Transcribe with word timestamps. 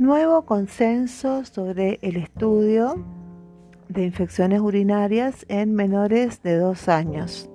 Nuevo 0.00 0.46
consenso 0.46 1.44
sobre 1.44 1.98
el 2.00 2.16
estudio 2.16 3.04
de 3.90 4.02
infecciones 4.02 4.62
urinarias 4.62 5.44
en 5.50 5.74
menores 5.74 6.42
de 6.42 6.56
dos 6.56 6.88
años. 6.88 7.50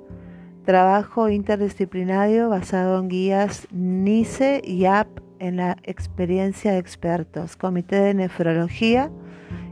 Trabajo 0.64 1.28
interdisciplinario 1.30 2.48
basado 2.48 3.00
en 3.00 3.10
guías 3.10 3.68
NICE 3.72 4.62
y 4.64 4.86
AP 4.86 5.08
en 5.40 5.56
la 5.58 5.78
experiencia 5.82 6.74
de 6.74 6.78
expertos, 6.78 7.56
Comité 7.56 7.96
de 7.96 8.14
Nefrología 8.14 9.10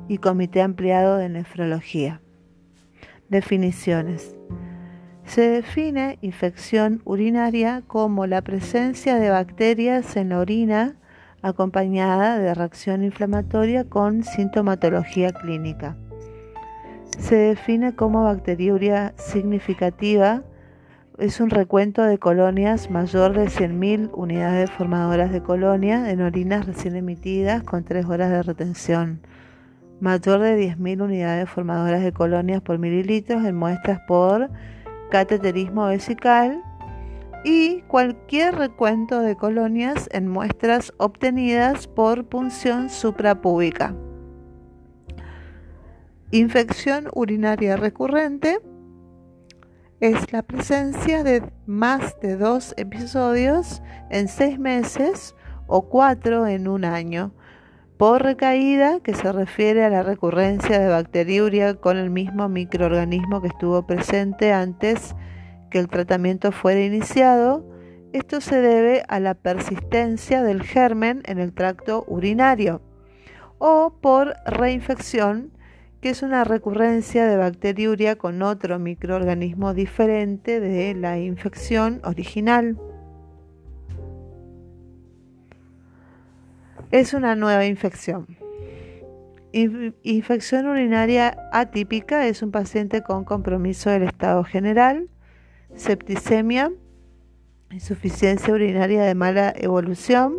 y 0.07 0.17
Comité 0.17 0.63
Ampliado 0.63 1.17
de 1.17 1.29
Nefrología. 1.29 2.21
Definiciones. 3.29 4.35
Se 5.25 5.47
define 5.47 6.17
infección 6.23 7.03
urinaria 7.05 7.83
como 7.85 8.25
la 8.25 8.41
presencia 8.41 9.19
de 9.19 9.29
bacterias 9.29 10.15
en 10.15 10.29
la 10.29 10.39
orina 10.39 10.97
acompañada 11.43 12.39
de 12.39 12.53
reacción 12.53 13.03
inflamatoria 13.03 13.83
con 13.83 14.23
sintomatología 14.23 15.31
clínica. 15.31 15.95
Se 17.19 17.35
define 17.35 17.93
como 17.95 18.23
bacteriuria 18.23 19.13
significativa 19.17 20.41
es 21.19 21.39
un 21.39 21.51
recuento 21.51 22.01
de 22.01 22.17
colonias 22.17 22.89
mayor 22.89 23.33
de 23.33 23.45
100.000 23.45 24.09
unidades 24.13 24.71
formadoras 24.71 25.31
de 25.31 25.43
colonia 25.43 26.09
en 26.09 26.21
orinas 26.21 26.65
recién 26.65 26.95
emitidas 26.95 27.61
con 27.61 27.83
3 27.83 28.05
horas 28.07 28.31
de 28.31 28.41
retención, 28.41 29.21
mayor 29.99 30.39
de 30.39 30.57
10.000 30.57 31.03
unidades 31.03 31.49
formadoras 31.49 32.01
de 32.01 32.13
colonias 32.13 32.61
por 32.61 32.79
mililitros 32.79 33.45
en 33.45 33.55
muestras 33.55 33.99
por 34.07 34.49
cateterismo 35.11 35.85
vesical 35.85 36.63
y 37.43 37.81
cualquier 37.81 38.55
recuento 38.55 39.19
de 39.19 39.35
colonias 39.35 40.09
en 40.11 40.27
muestras 40.27 40.93
obtenidas 40.97 41.87
por 41.87 42.25
punción 42.25 42.89
suprapúbica. 42.89 43.95
Infección 46.31 47.09
urinaria 47.13 47.75
recurrente 47.75 48.59
es 49.99 50.33
la 50.33 50.41
presencia 50.41 51.23
de 51.23 51.43
más 51.65 52.19
de 52.21 52.37
dos 52.37 52.73
episodios 52.77 53.81
en 54.09 54.27
seis 54.27 54.57
meses 54.57 55.35
o 55.67 55.87
cuatro 55.89 56.47
en 56.47 56.67
un 56.67 56.85
año, 56.85 57.33
por 57.97 58.23
recaída, 58.23 58.99
que 58.99 59.13
se 59.13 59.31
refiere 59.31 59.85
a 59.85 59.89
la 59.89 60.03
recurrencia 60.03 60.79
de 60.79 60.89
bacteriuria 60.89 61.75
con 61.75 61.97
el 61.97 62.09
mismo 62.09 62.49
microorganismo 62.49 63.41
que 63.41 63.47
estuvo 63.47 63.85
presente 63.85 64.51
antes 64.51 65.15
que 65.73 65.79
el 65.79 65.87
tratamiento 65.87 66.51
fuera 66.51 66.81
iniciado, 66.81 67.65
esto 68.13 68.41
se 68.41 68.61
debe 68.61 69.03
a 69.07 69.19
la 69.19 69.33
persistencia 69.33 70.43
del 70.43 70.61
germen 70.61 71.23
en 71.25 71.39
el 71.39 71.51
tracto 71.51 72.05
urinario 72.07 72.83
o 73.57 73.97
por 73.99 74.35
reinfección, 74.45 75.51
que 75.99 76.09
es 76.09 76.21
una 76.21 76.43
recurrencia 76.43 77.25
de 77.25 77.37
bacteriuria 77.37 78.17
con 78.17 78.43
otro 78.43 78.77
microorganismo 78.77 79.73
diferente 79.73 80.59
de 80.59 80.93
la 80.93 81.17
infección 81.17 82.01
original. 82.03 82.77
Es 86.91 87.15
una 87.15 87.35
nueva 87.35 87.65
infección. 87.65 88.27
Infección 89.53 90.67
urinaria 90.67 91.35
atípica 91.51 92.27
es 92.27 92.43
un 92.43 92.51
paciente 92.51 93.01
con 93.01 93.23
compromiso 93.23 93.89
del 93.89 94.03
estado 94.03 94.43
general 94.43 95.09
septicemia, 95.75 96.71
insuficiencia 97.71 98.53
urinaria 98.53 99.03
de 99.03 99.15
mala 99.15 99.53
evolución, 99.55 100.35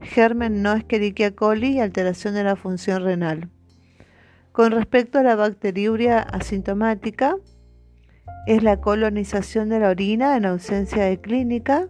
germen 0.00 0.62
no 0.62 0.74
Escherichia 0.74 1.34
coli 1.34 1.72
y 1.72 1.80
alteración 1.80 2.34
de 2.34 2.44
la 2.44 2.56
función 2.56 3.02
renal. 3.04 3.50
Con 4.52 4.72
respecto 4.72 5.18
a 5.18 5.22
la 5.22 5.36
bacteriuria 5.36 6.20
asintomática, 6.20 7.36
es 8.46 8.62
la 8.62 8.80
colonización 8.80 9.68
de 9.68 9.80
la 9.80 9.90
orina 9.90 10.36
en 10.36 10.46
ausencia 10.46 11.04
de 11.04 11.20
clínica. 11.20 11.88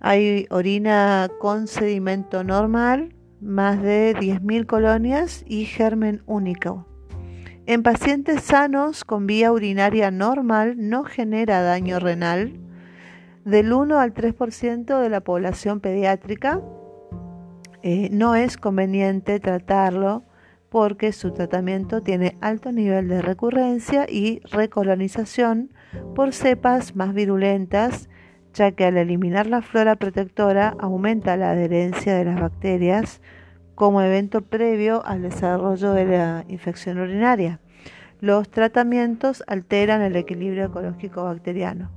Hay 0.00 0.46
orina 0.50 1.28
con 1.40 1.66
sedimento 1.66 2.44
normal, 2.44 3.14
más 3.40 3.82
de 3.82 4.14
10.000 4.16 4.66
colonias 4.66 5.44
y 5.46 5.64
germen 5.64 6.22
único. 6.26 6.86
En 7.68 7.82
pacientes 7.82 8.44
sanos 8.44 9.04
con 9.04 9.26
vía 9.26 9.52
urinaria 9.52 10.10
normal 10.10 10.76
no 10.78 11.04
genera 11.04 11.60
daño 11.60 11.98
renal. 11.98 12.54
Del 13.44 13.74
1 13.74 14.00
al 14.00 14.14
3% 14.14 14.98
de 14.98 15.08
la 15.10 15.20
población 15.20 15.80
pediátrica 15.80 16.62
eh, 17.82 18.08
no 18.10 18.36
es 18.36 18.56
conveniente 18.56 19.38
tratarlo 19.38 20.22
porque 20.70 21.12
su 21.12 21.34
tratamiento 21.34 22.02
tiene 22.02 22.38
alto 22.40 22.72
nivel 22.72 23.06
de 23.06 23.20
recurrencia 23.20 24.06
y 24.08 24.40
recolonización 24.50 25.74
por 26.14 26.32
cepas 26.32 26.96
más 26.96 27.12
virulentas, 27.12 28.08
ya 28.54 28.72
que 28.72 28.86
al 28.86 28.96
eliminar 28.96 29.46
la 29.46 29.60
flora 29.60 29.96
protectora 29.96 30.74
aumenta 30.78 31.36
la 31.36 31.50
adherencia 31.50 32.16
de 32.16 32.24
las 32.24 32.40
bacterias 32.40 33.20
como 33.78 34.02
evento 34.02 34.42
previo 34.42 35.06
al 35.06 35.22
desarrollo 35.22 35.92
de 35.92 36.04
la 36.04 36.44
infección 36.48 36.98
urinaria. 36.98 37.60
Los 38.20 38.50
tratamientos 38.50 39.44
alteran 39.46 40.02
el 40.02 40.16
equilibrio 40.16 40.64
ecológico 40.64 41.22
bacteriano 41.22 41.88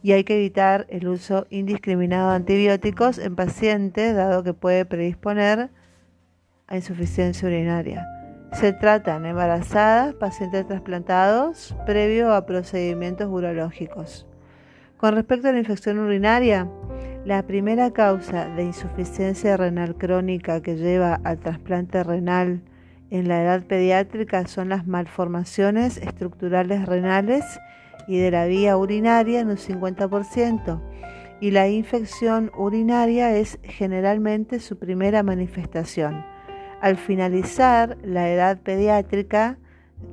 y 0.00 0.12
hay 0.12 0.22
que 0.22 0.36
evitar 0.36 0.86
el 0.90 1.08
uso 1.08 1.48
indiscriminado 1.50 2.30
de 2.30 2.36
antibióticos 2.36 3.18
en 3.18 3.34
pacientes 3.34 4.14
dado 4.14 4.44
que 4.44 4.54
puede 4.54 4.84
predisponer 4.84 5.70
a 6.68 6.76
insuficiencia 6.76 7.48
urinaria. 7.48 8.06
Se 8.52 8.72
tratan 8.72 9.26
embarazadas, 9.26 10.14
pacientes 10.14 10.68
trasplantados, 10.68 11.74
previo 11.84 12.32
a 12.32 12.46
procedimientos 12.46 13.26
urológicos. 13.28 14.24
Con 14.98 15.16
respecto 15.16 15.48
a 15.48 15.52
la 15.52 15.58
infección 15.58 15.98
urinaria, 15.98 16.68
la 17.24 17.42
primera 17.42 17.90
causa 17.90 18.48
de 18.50 18.64
insuficiencia 18.64 19.56
renal 19.56 19.96
crónica 19.96 20.60
que 20.60 20.76
lleva 20.76 21.20
al 21.24 21.38
trasplante 21.38 22.04
renal 22.04 22.60
en 23.10 23.28
la 23.28 23.42
edad 23.42 23.64
pediátrica 23.64 24.46
son 24.46 24.68
las 24.68 24.86
malformaciones 24.86 25.96
estructurales 25.96 26.84
renales 26.84 27.44
y 28.06 28.18
de 28.18 28.30
la 28.30 28.44
vía 28.44 28.76
urinaria 28.76 29.40
en 29.40 29.48
un 29.48 29.56
50% 29.56 30.82
y 31.40 31.50
la 31.50 31.68
infección 31.68 32.50
urinaria 32.56 33.34
es 33.36 33.58
generalmente 33.62 34.60
su 34.60 34.78
primera 34.78 35.22
manifestación. 35.22 36.24
Al 36.82 36.98
finalizar 36.98 37.96
la 38.02 38.28
edad 38.30 38.58
pediátrica, 38.58 39.58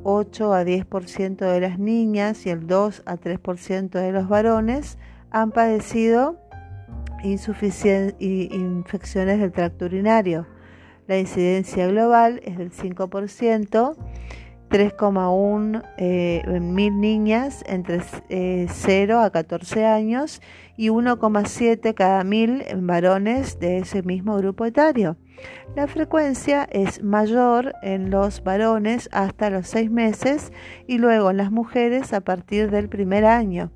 8 0.04 0.54
a 0.54 0.64
10% 0.64 1.38
de 1.38 1.60
las 1.60 1.78
niñas 1.78 2.46
y 2.46 2.50
el 2.52 2.68
2 2.68 3.04
a 3.06 3.18
3% 3.18 3.90
de 3.90 4.12
los 4.14 4.30
varones 4.30 4.98
han 5.30 5.52
padecido 5.52 6.41
infecciones 7.24 9.40
del 9.40 9.52
tracto 9.52 9.86
urinario. 9.86 10.48
La 11.08 11.18
incidencia 11.18 11.88
global 11.88 12.40
es 12.44 12.58
del 12.58 12.72
5%, 12.72 13.96
3,1 14.70 15.84
eh, 15.98 16.60
mil 16.62 17.02
niñas 17.02 17.64
entre 17.68 18.00
0 18.00 18.24
eh, 18.30 19.26
a 19.26 19.30
14 19.30 19.86
años 19.86 20.42
y 20.78 20.88
1,7 20.88 21.94
cada 21.94 22.24
mil 22.24 22.64
en 22.66 22.88
varones 22.88 23.60
de 23.60 23.80
ese 23.80 24.02
mismo 24.02 24.38
grupo 24.38 24.66
etario. 24.66 25.18
La 25.76 25.88
frecuencia 25.88 26.66
es 26.72 27.04
mayor 27.04 27.74
en 27.82 28.12
los 28.12 28.44
varones 28.44 29.10
hasta 29.12 29.50
los 29.50 29.68
6 29.68 29.92
meses 29.92 30.54
y 30.88 31.00
luego 31.00 31.32
en 31.32 31.38
las 31.38 31.52
mujeres 31.52 32.14
a 32.14 32.22
partir 32.22 32.72
del 32.72 32.88
primer 32.88 33.26
año. 33.26 33.72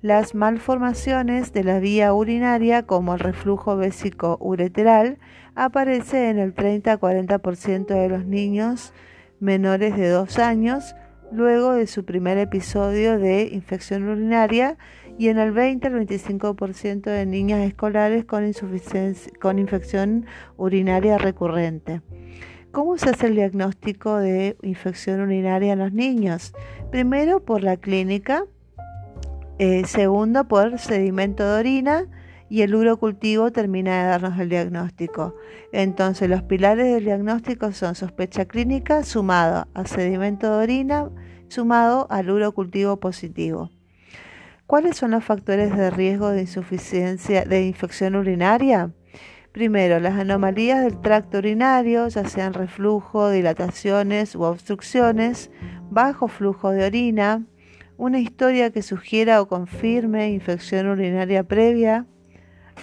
Las 0.00 0.36
malformaciones 0.36 1.52
de 1.52 1.64
la 1.64 1.80
vía 1.80 2.14
urinaria, 2.14 2.84
como 2.84 3.14
el 3.14 3.18
reflujo 3.18 3.76
vésico 3.76 4.36
ureteral, 4.40 5.18
aparece 5.56 6.30
en 6.30 6.38
el 6.38 6.54
30-40% 6.54 7.86
de 7.86 8.08
los 8.08 8.24
niños 8.24 8.92
menores 9.40 9.96
de 9.96 10.08
2 10.08 10.38
años 10.38 10.94
luego 11.32 11.72
de 11.72 11.88
su 11.88 12.04
primer 12.04 12.38
episodio 12.38 13.18
de 13.18 13.48
infección 13.52 14.08
urinaria 14.08 14.78
y 15.18 15.30
en 15.30 15.38
el 15.38 15.52
20-25% 15.52 17.02
de 17.02 17.26
niñas 17.26 17.66
escolares 17.66 18.24
con, 18.24 18.48
con 19.40 19.58
infección 19.58 20.26
urinaria 20.56 21.18
recurrente. 21.18 22.02
¿Cómo 22.70 22.98
se 22.98 23.10
hace 23.10 23.26
el 23.26 23.34
diagnóstico 23.34 24.18
de 24.18 24.56
infección 24.62 25.22
urinaria 25.22 25.72
en 25.72 25.80
los 25.80 25.92
niños? 25.92 26.54
Primero 26.92 27.44
por 27.44 27.64
la 27.64 27.78
clínica, 27.78 28.44
eh, 29.58 29.84
segundo 29.86 30.46
por 30.46 30.78
sedimento 30.78 31.44
de 31.44 31.58
orina 31.58 32.06
y 32.48 32.62
el 32.62 32.74
urocultivo 32.74 33.50
termina 33.52 34.02
de 34.02 34.08
darnos 34.08 34.38
el 34.38 34.48
diagnóstico. 34.48 35.34
Entonces 35.72 36.28
los 36.28 36.42
pilares 36.42 36.92
del 36.92 37.04
diagnóstico 37.04 37.72
son 37.72 37.94
sospecha 37.94 38.46
clínica 38.46 39.04
sumado 39.04 39.66
a 39.74 39.86
sedimento 39.86 40.50
de 40.50 40.62
orina 40.62 41.10
sumado 41.48 42.06
al 42.10 42.30
urocultivo 42.30 42.98
positivo. 42.98 43.70
¿Cuáles 44.66 44.96
son 44.96 45.12
los 45.12 45.24
factores 45.24 45.74
de 45.74 45.90
riesgo 45.90 46.28
de 46.28 46.42
insuficiencia 46.42 47.44
de 47.44 47.66
infección 47.66 48.16
urinaria? 48.16 48.92
Primero, 49.52 49.98
las 49.98 50.18
anomalías 50.18 50.82
del 50.82 51.00
tracto 51.00 51.38
urinario, 51.38 52.06
ya 52.08 52.28
sean 52.28 52.52
reflujo, 52.52 53.30
dilataciones 53.30 54.34
u 54.34 54.42
obstrucciones, 54.42 55.50
bajo 55.90 56.28
flujo 56.28 56.70
de 56.70 56.84
orina, 56.84 57.46
una 57.98 58.20
historia 58.20 58.70
que 58.70 58.82
sugiera 58.82 59.42
o 59.42 59.48
confirme 59.48 60.30
infección 60.30 60.86
urinaria 60.86 61.42
previa, 61.42 62.06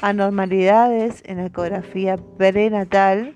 anormalidades 0.01 1.23
en 1.25 1.37
la 1.37 1.45
ecografía 1.45 2.17
prenatal, 2.37 3.33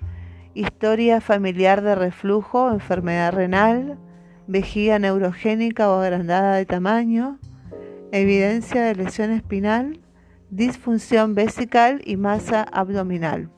historia 0.52 1.22
familiar 1.22 1.80
de 1.80 1.94
reflujo, 1.94 2.70
enfermedad 2.70 3.32
renal, 3.32 3.98
vejiga 4.46 4.98
neurogénica 4.98 5.90
o 5.90 6.00
agrandada 6.00 6.56
de 6.56 6.66
tamaño, 6.66 7.38
evidencia 8.12 8.82
de 8.82 8.96
lesión 8.96 9.30
espinal, 9.30 10.00
disfunción 10.50 11.34
vesical 11.34 12.02
y 12.04 12.16
masa 12.16 12.62
abdominal. 12.62 13.48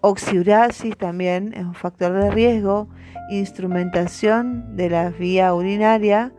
Oxiurasis 0.00 0.96
también 0.96 1.54
es 1.54 1.64
un 1.64 1.74
factor 1.74 2.12
de 2.12 2.30
riesgo, 2.30 2.88
instrumentación 3.30 4.76
de 4.76 4.90
la 4.90 5.10
vía 5.10 5.52
urinaria, 5.54 6.32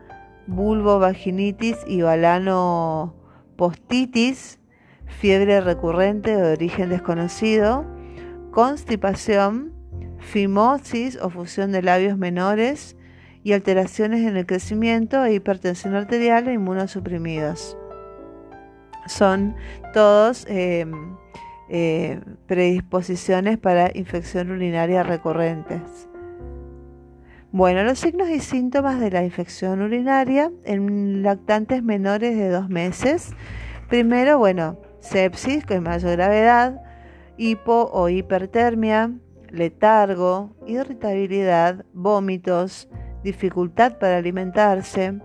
vulvovaginitis 0.46 1.78
y 1.86 2.02
balanopostitis, 2.02 4.58
fiebre 5.06 5.60
recurrente 5.60 6.36
de 6.36 6.52
origen 6.52 6.90
desconocido, 6.90 7.86
constipación, 8.50 9.72
fimosis 10.18 11.18
o 11.20 11.30
fusión 11.30 11.72
de 11.72 11.82
labios 11.82 12.18
menores 12.18 12.96
y 13.42 13.52
alteraciones 13.52 14.26
en 14.26 14.36
el 14.36 14.46
crecimiento 14.46 15.24
e 15.24 15.34
hipertensión 15.34 15.94
arterial 15.94 16.48
e 16.48 16.54
inmunosuprimidos. 16.54 17.78
Son 19.06 19.54
todos 19.94 20.44
em, 20.48 21.16
eh, 21.68 22.20
predisposiciones 22.46 23.58
para 23.58 23.96
infección 23.96 24.50
urinaria 24.50 25.04
recurrentes. 25.04 26.05
Bueno, 27.56 27.84
los 27.84 28.00
signos 28.00 28.28
y 28.28 28.40
síntomas 28.40 29.00
de 29.00 29.10
la 29.10 29.24
infección 29.24 29.80
urinaria 29.80 30.52
en 30.64 31.22
lactantes 31.22 31.82
menores 31.82 32.36
de 32.36 32.50
dos 32.50 32.68
meses. 32.68 33.30
Primero, 33.88 34.38
bueno, 34.38 34.78
sepsis 35.00 35.64
con 35.64 35.82
mayor 35.82 36.18
gravedad, 36.18 36.82
hipo 37.38 37.88
o 37.94 38.10
hipertermia, 38.10 39.10
letargo, 39.48 40.54
irritabilidad, 40.66 41.86
vómitos, 41.94 42.90
dificultad 43.24 43.96
para 43.96 44.18
alimentarse, 44.18 45.18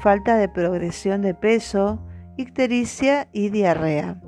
falta 0.00 0.38
de 0.38 0.48
progresión 0.48 1.20
de 1.20 1.34
peso, 1.34 2.02
ictericia 2.38 3.28
y 3.30 3.50
diarrea. 3.50 4.22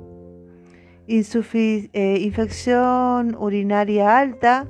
Eh, 1.07 2.19
infección 2.21 3.35
urinaria 3.39 4.19
alta, 4.19 4.67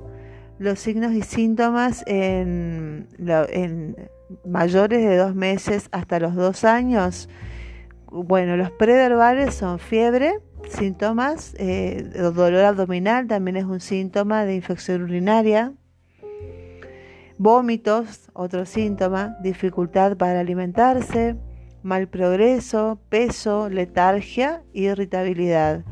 los 0.60 0.80
signos 0.80 1.14
y 1.14 1.22
síntomas 1.22 2.04
en, 2.08 3.08
mayores 4.46 5.08
de 5.08 5.18
dos 5.18 5.36
meses 5.36 5.90
hasta 5.92 6.20
los 6.20 6.36
dos 6.36 6.64
años. 6.64 7.30
Bueno, 8.12 8.58
los 8.58 8.72
preverbales 8.72 9.54
son 9.54 9.80
fiebre, 9.80 10.40
síntomas, 10.70 11.56
eh, 11.60 12.10
dolor 12.34 12.64
abdominal 12.64 13.28
también 13.28 13.58
es 13.58 13.66
un 13.66 13.80
síntoma 13.80 14.46
de 14.46 14.56
infección 14.56 15.04
urinaria, 15.04 15.74
vómitos, 17.38 18.30
otro 18.34 18.66
síntoma, 18.66 19.38
dificultad 19.42 20.18
para 20.18 20.40
alimentarse, 20.40 21.36
mal 21.84 22.08
progreso, 22.08 23.00
peso, 23.10 23.70
letargia, 23.70 24.64
irritabilidad. 24.74 25.84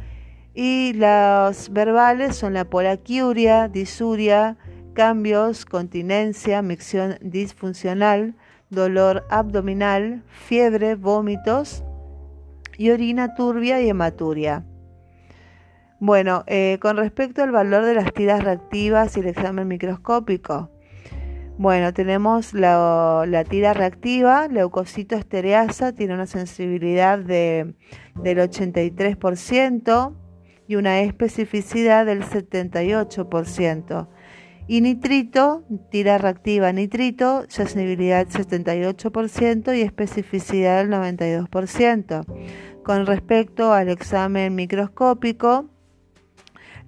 Y 0.55 0.93
los 0.93 1.71
verbales 1.71 2.37
son 2.37 2.53
la 2.53 2.65
polaquiuria, 2.65 3.67
disuria, 3.67 4.57
cambios, 4.93 5.65
continencia, 5.65 6.61
micción 6.61 7.17
disfuncional, 7.21 8.35
dolor 8.69 9.25
abdominal, 9.29 10.23
fiebre, 10.27 10.95
vómitos 10.95 11.83
y 12.77 12.89
orina 12.89 13.35
turbia 13.35 13.81
y 13.81 13.89
hematuria. 13.89 14.63
Bueno, 15.99 16.43
eh, 16.47 16.77
con 16.81 16.97
respecto 16.97 17.43
al 17.43 17.51
valor 17.51 17.83
de 17.83 17.95
las 17.95 18.13
tiras 18.13 18.43
reactivas 18.43 19.15
y 19.17 19.19
el 19.19 19.27
examen 19.27 19.67
microscópico, 19.67 20.69
bueno, 21.57 21.93
tenemos 21.93 22.53
la, 22.53 23.45
tira 23.49 23.73
reactiva, 23.73 24.49
leucocito 24.49 25.15
estereasa, 25.15 25.93
tiene 25.93 26.13
una 26.13 26.25
sensibilidad 26.25 27.17
de, 27.17 27.75
del 28.21 28.39
83%, 28.39 30.13
y 30.67 30.75
una 30.75 31.01
especificidad 31.01 32.05
del 32.05 32.23
78%. 32.23 34.07
Y 34.67 34.81
nitrito, 34.81 35.63
tira 35.91 36.17
reactiva 36.17 36.71
nitrito, 36.71 37.45
sensibilidad 37.49 38.27
78% 38.27 39.77
y 39.77 39.81
especificidad 39.81 40.79
del 40.79 40.89
92%. 40.91 42.25
Con 42.83 43.05
respecto 43.05 43.73
al 43.73 43.89
examen 43.89 44.55
microscópico, 44.55 45.69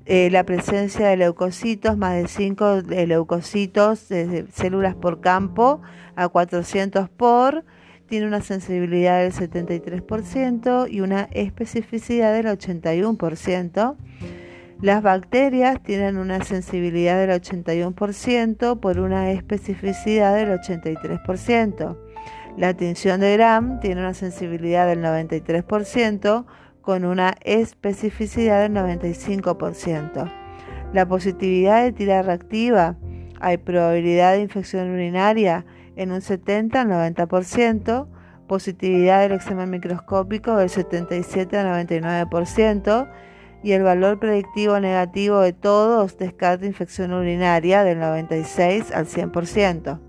eh, 0.06 0.30
la 0.31 0.44
presencia 0.44 1.07
de 1.07 1.18
leucocitos, 1.18 1.97
más 1.97 2.15
de 2.15 2.27
5 2.27 2.83
leucocitos 2.88 4.07
de 4.07 4.47
células 4.53 4.95
por 4.95 5.19
campo 5.19 5.81
a 6.15 6.30
400 6.30 7.09
por, 7.09 7.65
tiene 8.07 8.27
una 8.27 8.42
sensibilidad 8.42 9.21
del 9.21 9.33
73% 9.33 10.89
y 10.89 11.01
una 11.01 11.30
especificidad 11.31 12.33
del 12.33 12.45
81%. 12.48 13.95
Las 14.81 15.01
bacterias 15.01 15.81
tienen 15.81 16.18
una 16.18 16.44
sensibilidad 16.44 17.19
del 17.19 17.42
81% 17.42 18.80
por 18.80 19.00
una 19.00 19.31
especificidad 19.31 20.36
del 20.36 20.50
83%. 20.50 21.98
La 22.57 22.74
tinción 22.74 23.19
de 23.19 23.33
Gram 23.33 23.80
tiene 23.80 24.01
una 24.01 24.13
sensibilidad 24.13 24.88
del 24.88 25.00
93% 25.04 26.45
con 26.81 27.06
una 27.06 27.36
especificidad 27.44 28.62
del 28.62 28.74
95%. 28.74 30.31
La 30.94 31.06
positividad 31.07 31.83
de 31.83 31.92
tira 31.92 32.21
reactiva, 32.21 32.95
hay 33.39 33.57
probabilidad 33.57 34.33
de 34.33 34.42
infección 34.42 34.89
urinaria 34.92 35.65
en 35.97 36.11
un 36.11 36.21
70 36.21 36.79
al 36.79 36.88
90%, 36.88 38.07
positividad 38.47 39.21
del 39.21 39.33
examen 39.33 39.69
microscópico 39.69 40.55
del 40.55 40.69
77 40.69 41.57
al 41.57 41.87
99% 41.87 43.09
y 43.63 43.71
el 43.73 43.83
valor 43.83 44.19
predictivo 44.19 44.80
negativo 44.80 45.42
de 45.42 45.51
todos 45.51 46.18
descarta 46.18 46.66
infección 46.66 47.11
urinaria 47.11 47.83
del 47.83 47.99
96 47.99 48.92
al 48.92 49.07
100%. 49.07 49.99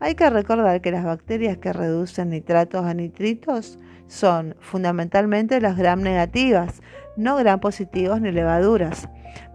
Hay 0.00 0.14
que 0.14 0.28
recordar 0.28 0.80
que 0.80 0.90
las 0.90 1.04
bacterias 1.04 1.58
que 1.58 1.72
reducen 1.72 2.30
nitratos 2.30 2.84
a 2.84 2.94
nitritos 2.94 3.78
son 4.08 4.56
fundamentalmente 4.60 5.60
las 5.60 5.76
gram 5.76 6.00
negativas, 6.00 6.82
no 7.16 7.36
gram 7.36 7.60
positivos 7.60 8.20
ni 8.20 8.30
levaduras. 8.30 9.08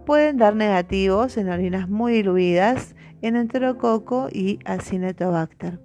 Pueden 0.06 0.36
dar 0.36 0.56
negativos 0.56 1.36
en 1.36 1.48
orinas 1.48 1.88
muy 1.88 2.12
diluidas 2.12 2.94
en 3.22 3.36
enterococo 3.36 4.28
y 4.30 4.58
acinetobacter. 4.64 5.80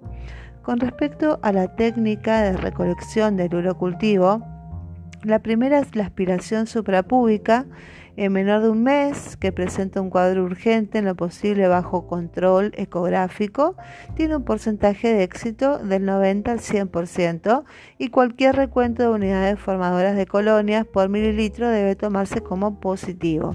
Con 0.62 0.80
respecto 0.80 1.38
a 1.42 1.52
la 1.52 1.74
técnica 1.76 2.42
de 2.42 2.56
recolección 2.56 3.36
del 3.36 3.54
urocultivo, 3.54 4.44
la 5.22 5.38
primera 5.38 5.78
es 5.78 5.96
la 5.96 6.04
aspiración 6.04 6.66
suprapúbica 6.66 7.66
en 8.18 8.32
menor 8.32 8.62
de 8.62 8.70
un 8.70 8.82
mes, 8.82 9.36
que 9.36 9.52
presenta 9.52 10.00
un 10.00 10.10
cuadro 10.10 10.42
urgente 10.42 10.98
en 10.98 11.04
lo 11.04 11.14
posible 11.14 11.68
bajo 11.68 12.08
control 12.08 12.72
ecográfico, 12.76 13.76
tiene 14.16 14.34
un 14.34 14.42
porcentaje 14.42 15.14
de 15.14 15.22
éxito 15.22 15.78
del 15.78 16.04
90 16.04 16.50
al 16.50 16.58
100% 16.58 17.62
y 17.96 18.08
cualquier 18.08 18.56
recuento 18.56 19.04
de 19.04 19.10
unidades 19.10 19.60
formadoras 19.60 20.16
de 20.16 20.26
colonias 20.26 20.84
por 20.84 21.08
mililitro 21.08 21.68
debe 21.68 21.94
tomarse 21.94 22.40
como 22.40 22.80
positivo. 22.80 23.54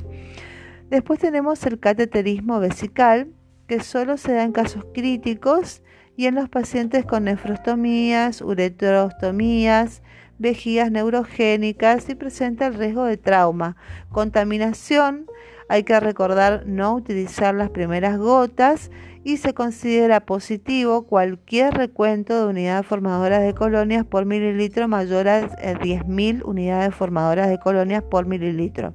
Después 0.89 1.19
tenemos 1.19 1.65
el 1.65 1.77
cateterismo 1.77 2.61
vesical, 2.61 3.27
que 3.67 3.81
solo 3.81 4.17
se 4.17 4.33
da 4.33 4.43
en 4.43 4.51
casos 4.51 4.85
críticos 4.93 5.81
y 6.15 6.27
en 6.27 6.35
los 6.35 6.49
pacientes 6.49 7.05
con 7.05 7.23
nefrostomías, 7.25 8.41
uretrostomías, 8.41 10.01
vejigas 10.37 10.91
neurogénicas 10.91 12.09
y 12.09 12.15
presenta 12.15 12.67
el 12.67 12.75
riesgo 12.75 13.05
de 13.05 13.17
trauma. 13.17 13.75
Contaminación, 14.11 15.25
hay 15.69 15.83
que 15.83 15.99
recordar 15.99 16.63
no 16.67 16.93
utilizar 16.93 17.55
las 17.55 17.69
primeras 17.69 18.17
gotas 18.17 18.91
y 19.23 19.37
se 19.37 19.53
considera 19.53 20.25
positivo 20.25 21.03
cualquier 21.03 21.73
recuento 21.73 22.37
de 22.37 22.51
unidades 22.51 22.85
formadoras 22.85 23.41
de 23.41 23.53
colonias 23.53 24.05
por 24.05 24.25
mililitro 24.25 24.87
mayor 24.87 25.29
a 25.29 25.41
10.000 25.41 26.43
unidades 26.43 26.93
formadoras 26.93 27.49
de 27.49 27.57
colonias 27.57 28.03
por 28.03 28.25
mililitro. 28.25 28.93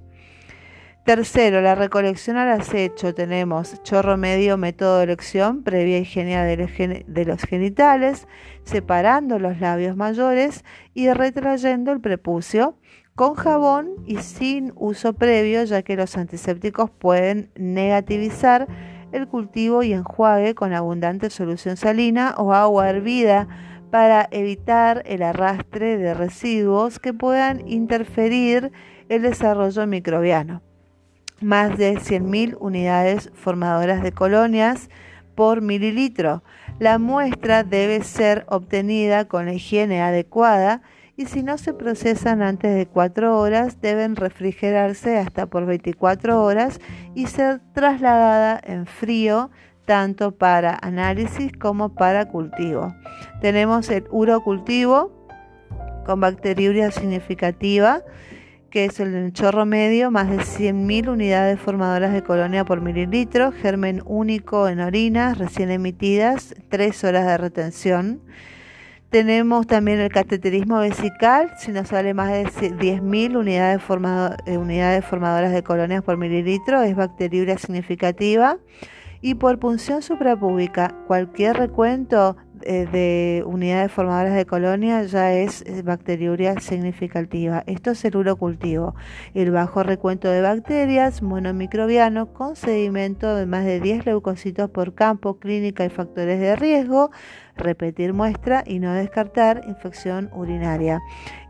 Tercero, 1.08 1.62
la 1.62 1.74
recolección 1.74 2.36
al 2.36 2.50
acecho. 2.50 3.14
Tenemos 3.14 3.82
chorro 3.82 4.18
medio, 4.18 4.58
método 4.58 4.98
de 4.98 5.04
elección, 5.04 5.62
previa 5.62 5.96
higiene 5.96 6.36
de 6.36 7.24
los 7.24 7.40
genitales, 7.44 8.28
separando 8.64 9.38
los 9.38 9.58
labios 9.58 9.96
mayores 9.96 10.66
y 10.92 11.10
retrayendo 11.10 11.92
el 11.92 12.02
prepucio. 12.02 12.76
con 13.14 13.36
jabón 13.36 13.94
y 14.04 14.18
sin 14.18 14.74
uso 14.76 15.14
previo, 15.14 15.64
ya 15.64 15.80
que 15.80 15.96
los 15.96 16.14
antisépticos 16.18 16.90
pueden 16.90 17.50
negativizar 17.56 18.68
el 19.10 19.28
cultivo 19.28 19.82
y 19.82 19.94
enjuague 19.94 20.54
con 20.54 20.74
abundante 20.74 21.30
solución 21.30 21.78
salina 21.78 22.34
o 22.36 22.52
agua 22.52 22.90
hervida 22.90 23.48
para 23.90 24.28
evitar 24.30 25.02
el 25.06 25.22
arrastre 25.22 25.96
de 25.96 26.12
residuos 26.12 26.98
que 26.98 27.14
puedan 27.14 27.66
interferir 27.66 28.72
el 29.08 29.22
desarrollo 29.22 29.86
microbiano. 29.86 30.67
Más 31.40 31.78
de 31.78 31.94
100.000 31.94 32.56
unidades 32.58 33.30
formadoras 33.34 34.02
de 34.02 34.12
colonias 34.12 34.90
por 35.34 35.62
mililitro. 35.62 36.42
La 36.80 36.98
muestra 36.98 37.62
debe 37.62 38.02
ser 38.02 38.44
obtenida 38.48 39.26
con 39.26 39.46
la 39.46 39.52
higiene 39.52 40.02
adecuada 40.02 40.82
y 41.16 41.26
si 41.26 41.42
no 41.42 41.58
se 41.58 41.74
procesan 41.74 42.42
antes 42.42 42.74
de 42.74 42.86
4 42.86 43.38
horas 43.38 43.80
deben 43.80 44.16
refrigerarse 44.16 45.18
hasta 45.18 45.46
por 45.46 45.66
24 45.66 46.42
horas 46.42 46.80
y 47.14 47.26
ser 47.26 47.60
trasladada 47.72 48.60
en 48.64 48.86
frío 48.86 49.50
tanto 49.84 50.32
para 50.32 50.78
análisis 50.82 51.52
como 51.52 51.94
para 51.94 52.28
cultivo. 52.28 52.94
Tenemos 53.40 53.90
el 53.90 54.04
urocultivo 54.10 55.12
con 56.04 56.20
bacteriuria 56.20 56.90
significativa 56.90 58.02
que 58.70 58.84
es 58.84 59.00
el 59.00 59.32
chorro 59.32 59.64
medio, 59.64 60.10
más 60.10 60.28
de 60.28 60.38
100.000 60.38 61.08
unidades 61.08 61.58
formadoras 61.58 62.12
de 62.12 62.22
colonia 62.22 62.64
por 62.64 62.80
mililitro, 62.80 63.52
germen 63.52 64.02
único 64.04 64.68
en 64.68 64.80
orinas 64.80 65.38
recién 65.38 65.70
emitidas, 65.70 66.54
3 66.68 67.04
horas 67.04 67.26
de 67.26 67.38
retención. 67.38 68.20
Tenemos 69.10 69.66
también 69.66 70.00
el 70.00 70.10
cateterismo 70.10 70.80
vesical, 70.80 71.52
si 71.56 71.72
nos 71.72 71.88
sale 71.88 72.12
más 72.12 72.30
de 72.30 72.44
10.000 72.44 73.38
unidades, 73.38 73.80
eh, 74.44 74.58
unidades 74.58 75.04
formadoras 75.04 75.52
de 75.52 75.62
colonias 75.62 76.02
por 76.02 76.18
mililitro, 76.18 76.82
es 76.82 76.94
bacteriuria 76.94 77.56
significativa. 77.56 78.58
Y 79.20 79.34
por 79.34 79.58
punción 79.58 80.02
suprapúbica, 80.02 80.94
cualquier 81.06 81.56
recuento 81.56 82.36
de 82.60 83.42
unidades 83.46 83.92
formadoras 83.92 84.34
de 84.34 84.46
colonia 84.46 85.02
ya 85.04 85.32
es 85.32 85.64
bacteriuria 85.84 86.60
significativa. 86.60 87.64
Esto 87.66 87.92
es 87.92 88.04
el 88.04 88.16
urocultivo. 88.16 88.94
El 89.34 89.50
bajo 89.50 89.82
recuento 89.82 90.28
de 90.28 90.42
bacterias 90.42 91.22
monomicrobiano 91.22 92.32
con 92.32 92.56
sedimento 92.56 93.34
de 93.34 93.46
más 93.46 93.64
de 93.64 93.80
10 93.80 94.06
leucocitos 94.06 94.70
por 94.70 94.94
campo, 94.94 95.38
clínica 95.38 95.84
y 95.84 95.88
factores 95.88 96.40
de 96.40 96.56
riesgo 96.56 97.10
repetir 97.58 98.12
muestra 98.12 98.64
y 98.66 98.78
no 98.78 98.92
descartar 98.94 99.62
infección 99.66 100.30
urinaria. 100.32 101.00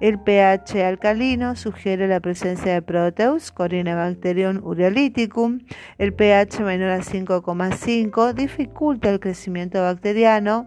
El 0.01 0.19
pH 0.19 0.85
alcalino 0.85 1.57
sugiere 1.57 2.09
la 2.09 2.21
presencia 2.21 2.73
de 2.75 2.83
Proteus, 2.83 3.53
Corynebacterium 3.53 4.61
ureolyticum. 4.65 5.61
El 5.99 6.15
pH 6.15 6.61
menor 6.61 6.91
a 6.91 7.01
5,5 7.01 8.33
dificulta 8.33 9.11
el 9.11 9.21
crecimiento 9.21 9.83
bacteriano, 9.83 10.67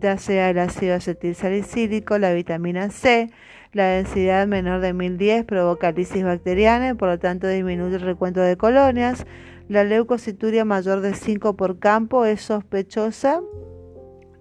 ya 0.00 0.18
sea 0.18 0.50
el 0.50 0.58
ácido 0.58 0.96
acetil 0.96 1.34
salicílico, 1.34 2.18
la 2.18 2.32
vitamina 2.32 2.90
C. 2.90 3.30
La 3.72 3.86
densidad 3.86 4.46
menor 4.46 4.80
de 4.80 4.92
1010 4.92 5.44
provoca 5.44 5.92
lisis 5.92 6.24
bacteriana 6.24 6.90
y 6.90 6.94
por 6.94 7.08
lo 7.08 7.18
tanto 7.18 7.48
disminuye 7.48 7.96
el 7.96 8.02
recuento 8.02 8.40
de 8.40 8.56
colonias. 8.58 9.24
La 9.68 9.84
leucocituria 9.84 10.66
mayor 10.66 11.00
de 11.00 11.14
5 11.14 11.56
por 11.56 11.78
campo 11.78 12.26
es 12.26 12.42
sospechosa 12.42 13.40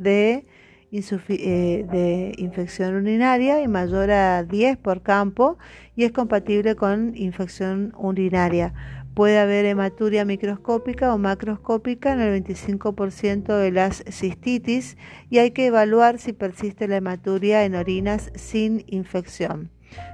de, 0.02 0.46
eh, 0.92 1.86
de 1.92 2.34
infección 2.38 2.96
urinaria 2.96 3.62
y 3.62 3.68
mayor 3.68 4.12
a 4.12 4.44
10 4.44 4.78
por 4.78 5.02
campo 5.02 5.58
y 5.96 6.04
es 6.04 6.12
compatible 6.12 6.76
con 6.76 7.16
infección 7.16 7.94
urinaria. 7.98 8.74
Puede 9.14 9.40
haber 9.40 9.66
hematuria 9.66 10.24
microscópica 10.24 11.14
o 11.14 11.18
macroscópica 11.18 12.14
en 12.14 12.22
el 12.22 12.44
25% 12.44 13.58
de 13.58 13.72
las 13.72 14.04
cistitis 14.10 14.98
y 15.30 15.40
hay 15.40 15.52
que 15.52 15.66
evaluar 15.66 16.18
si 16.18 16.32
persiste 16.32 16.88
la 16.88 16.98
hematuria 16.98 17.66
en 17.66 17.76
orinas 17.76 18.32
sin 18.36 18.86
infección. 18.88 19.70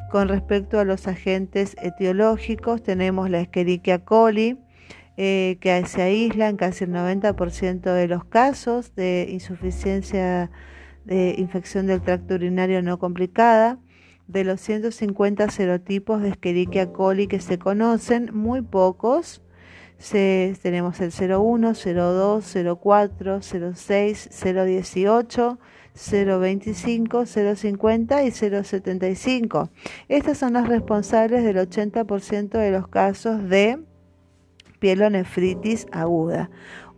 Con 0.09 0.29
respecto 0.29 0.79
a 0.79 0.85
los 0.85 1.07
agentes 1.07 1.75
etiológicos, 1.81 2.81
tenemos 2.81 3.29
la 3.29 3.41
Escherichia 3.41 3.99
coli, 3.99 4.57
eh, 5.17 5.57
que 5.59 5.85
se 5.85 6.01
aísla 6.01 6.49
en 6.49 6.57
casi 6.57 6.85
el 6.85 6.91
90% 6.91 7.93
de 7.93 8.07
los 8.07 8.23
casos 8.25 8.95
de 8.95 9.27
insuficiencia 9.29 10.51
de 11.05 11.35
infección 11.37 11.87
del 11.87 12.01
tracto 12.01 12.35
urinario 12.35 12.81
no 12.81 12.99
complicada. 12.99 13.79
De 14.27 14.43
los 14.43 14.59
150 14.61 15.49
serotipos 15.49 16.21
de 16.21 16.29
Escherichia 16.29 16.91
coli 16.91 17.27
que 17.27 17.39
se 17.39 17.57
conocen, 17.57 18.29
muy 18.33 18.61
pocos 18.61 19.41
tenemos 20.61 20.99
el 20.99 21.11
01, 21.11 21.73
02, 21.73 22.55
04, 22.79 23.41
06, 23.41 24.29
018, 24.43 25.59
025, 25.95 27.25
050 27.25 28.23
y 28.23 28.31
075. 28.31 29.69
Estas 30.07 30.37
son 30.37 30.53
las 30.53 30.67
responsables 30.67 31.43
del 31.43 31.57
80% 31.57 32.49
de 32.49 32.71
los 32.71 32.87
casos 32.87 33.49
de 33.49 33.79
pielonefritis 34.79 35.87
aguda. 35.91 36.49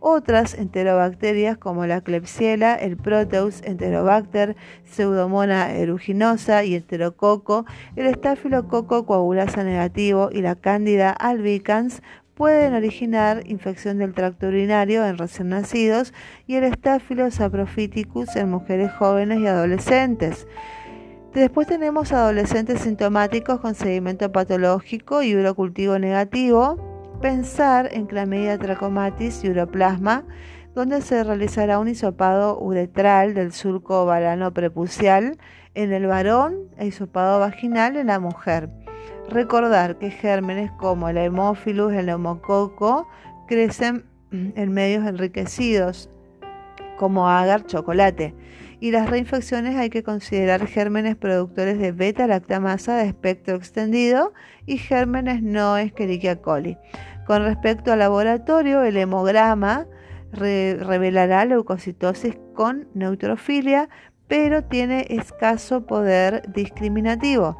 Otras 0.02 0.54
enterobacterias 0.54 1.58
como 1.58 1.84
la 1.84 2.00
Klebsiella, 2.00 2.74
el 2.74 2.96
Proteus, 2.96 3.60
Enterobacter, 3.62 4.56
Pseudomonas 4.84 5.68
aeruginosa 5.68 6.64
y 6.64 6.74
Enterococo, 6.74 7.66
el 7.96 8.14
Staphylococcus 8.14 9.04
coagulasa 9.04 9.62
negativo 9.62 10.30
y 10.32 10.40
la 10.40 10.54
Cándida 10.54 11.10
albicans 11.10 12.02
pueden 12.34 12.72
originar 12.72 13.42
infección 13.44 13.98
del 13.98 14.14
tracto 14.14 14.48
urinario 14.48 15.04
en 15.04 15.18
recién 15.18 15.50
nacidos 15.50 16.14
y 16.46 16.54
el 16.54 16.72
Staphylos 16.72 17.34
saprophyticus 17.34 18.34
en 18.36 18.48
mujeres 18.48 18.90
jóvenes 18.92 19.40
y 19.40 19.46
adolescentes. 19.46 20.46
Después 21.34 21.66
tenemos 21.66 22.12
adolescentes 22.12 22.80
sintomáticos 22.80 23.60
con 23.60 23.74
sedimento 23.74 24.32
patológico 24.32 25.22
y 25.22 25.36
urocultivo 25.36 25.98
negativo, 25.98 26.89
pensar 27.20 27.88
en 27.92 28.06
clamidia 28.06 28.58
trachomatis 28.58 29.44
y 29.44 29.50
uroplasma, 29.50 30.24
donde 30.74 31.02
se 31.02 31.22
realizará 31.22 31.78
un 31.78 31.88
hisopado 31.88 32.58
uretral 32.58 33.34
del 33.34 33.52
surco 33.52 34.02
ovalano 34.02 34.52
prepucial 34.52 35.36
en 35.74 35.92
el 35.92 36.06
varón 36.06 36.56
e 36.78 36.86
hisopado 36.86 37.40
vaginal 37.40 37.96
en 37.96 38.06
la 38.06 38.20
mujer. 38.20 38.70
Recordar 39.28 39.98
que 39.98 40.10
gérmenes 40.10 40.70
como 40.72 41.08
el 41.08 41.18
hemófilus, 41.18 41.92
el 41.92 42.06
neumococo, 42.06 43.06
crecen 43.46 44.04
en 44.32 44.72
medios 44.72 45.06
enriquecidos 45.06 46.08
como 46.96 47.28
agar, 47.28 47.66
chocolate. 47.66 48.34
Y 48.80 48.92
las 48.92 49.10
reinfecciones 49.10 49.76
hay 49.76 49.90
que 49.90 50.02
considerar 50.02 50.66
gérmenes 50.66 51.14
productores 51.14 51.78
de 51.78 51.92
beta-lactamasa 51.92 52.96
de 52.96 53.08
espectro 53.08 53.56
extendido 53.56 54.32
y 54.64 54.78
gérmenes 54.78 55.42
no 55.42 55.76
Escherichia 55.76 56.40
coli. 56.40 56.78
Con 57.26 57.44
respecto 57.44 57.92
al 57.92 57.98
laboratorio, 57.98 58.82
el 58.82 58.96
hemograma 58.96 59.86
revelará 60.32 61.44
leucocitosis 61.44 62.38
con 62.54 62.88
neutrofilia, 62.94 63.88
pero 64.26 64.64
tiene 64.64 65.06
escaso 65.10 65.86
poder 65.86 66.42
discriminativo. 66.52 67.56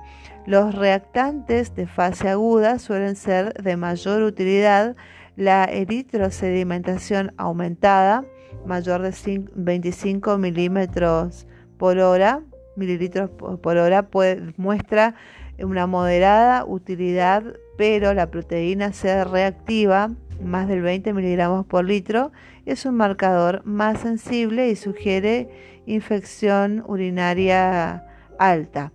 Los 0.47 0.75
reactantes 0.75 1.75
de 1.75 1.87
fase 1.87 2.29
aguda 2.29 2.79
suelen 2.79 3.17
ser 3.17 3.53
de 3.63 3.77
mayor 3.77 4.23
utilidad. 4.23 4.97
La 5.37 5.65
eritrosedimentación 5.65 7.33
aumentada, 7.37 8.25
mayor 8.67 9.03
de 9.03 9.45
25 9.55 10.39
milímetros 10.39 11.47
por 11.79 11.99
hora, 11.99 12.43
mililitros 12.77 13.31
por 13.31 13.77
hora, 13.77 14.09
muestra 14.57 15.15
una 15.59 15.87
moderada 15.87 16.65
utilidad 16.65 17.45
pero 17.81 18.13
la 18.13 18.31
proteína 18.31 18.93
C 18.93 19.25
reactiva, 19.25 20.11
más 20.45 20.69
del 20.69 20.83
20 20.83 21.15
miligramos 21.15 21.65
por 21.65 21.83
litro, 21.83 22.31
es 22.67 22.85
un 22.85 22.95
marcador 22.95 23.63
más 23.65 24.01
sensible 24.01 24.69
y 24.69 24.77
sugiere 24.77 25.49
infección 25.87 26.85
urinaria 26.87 28.05
alta. 28.39 28.93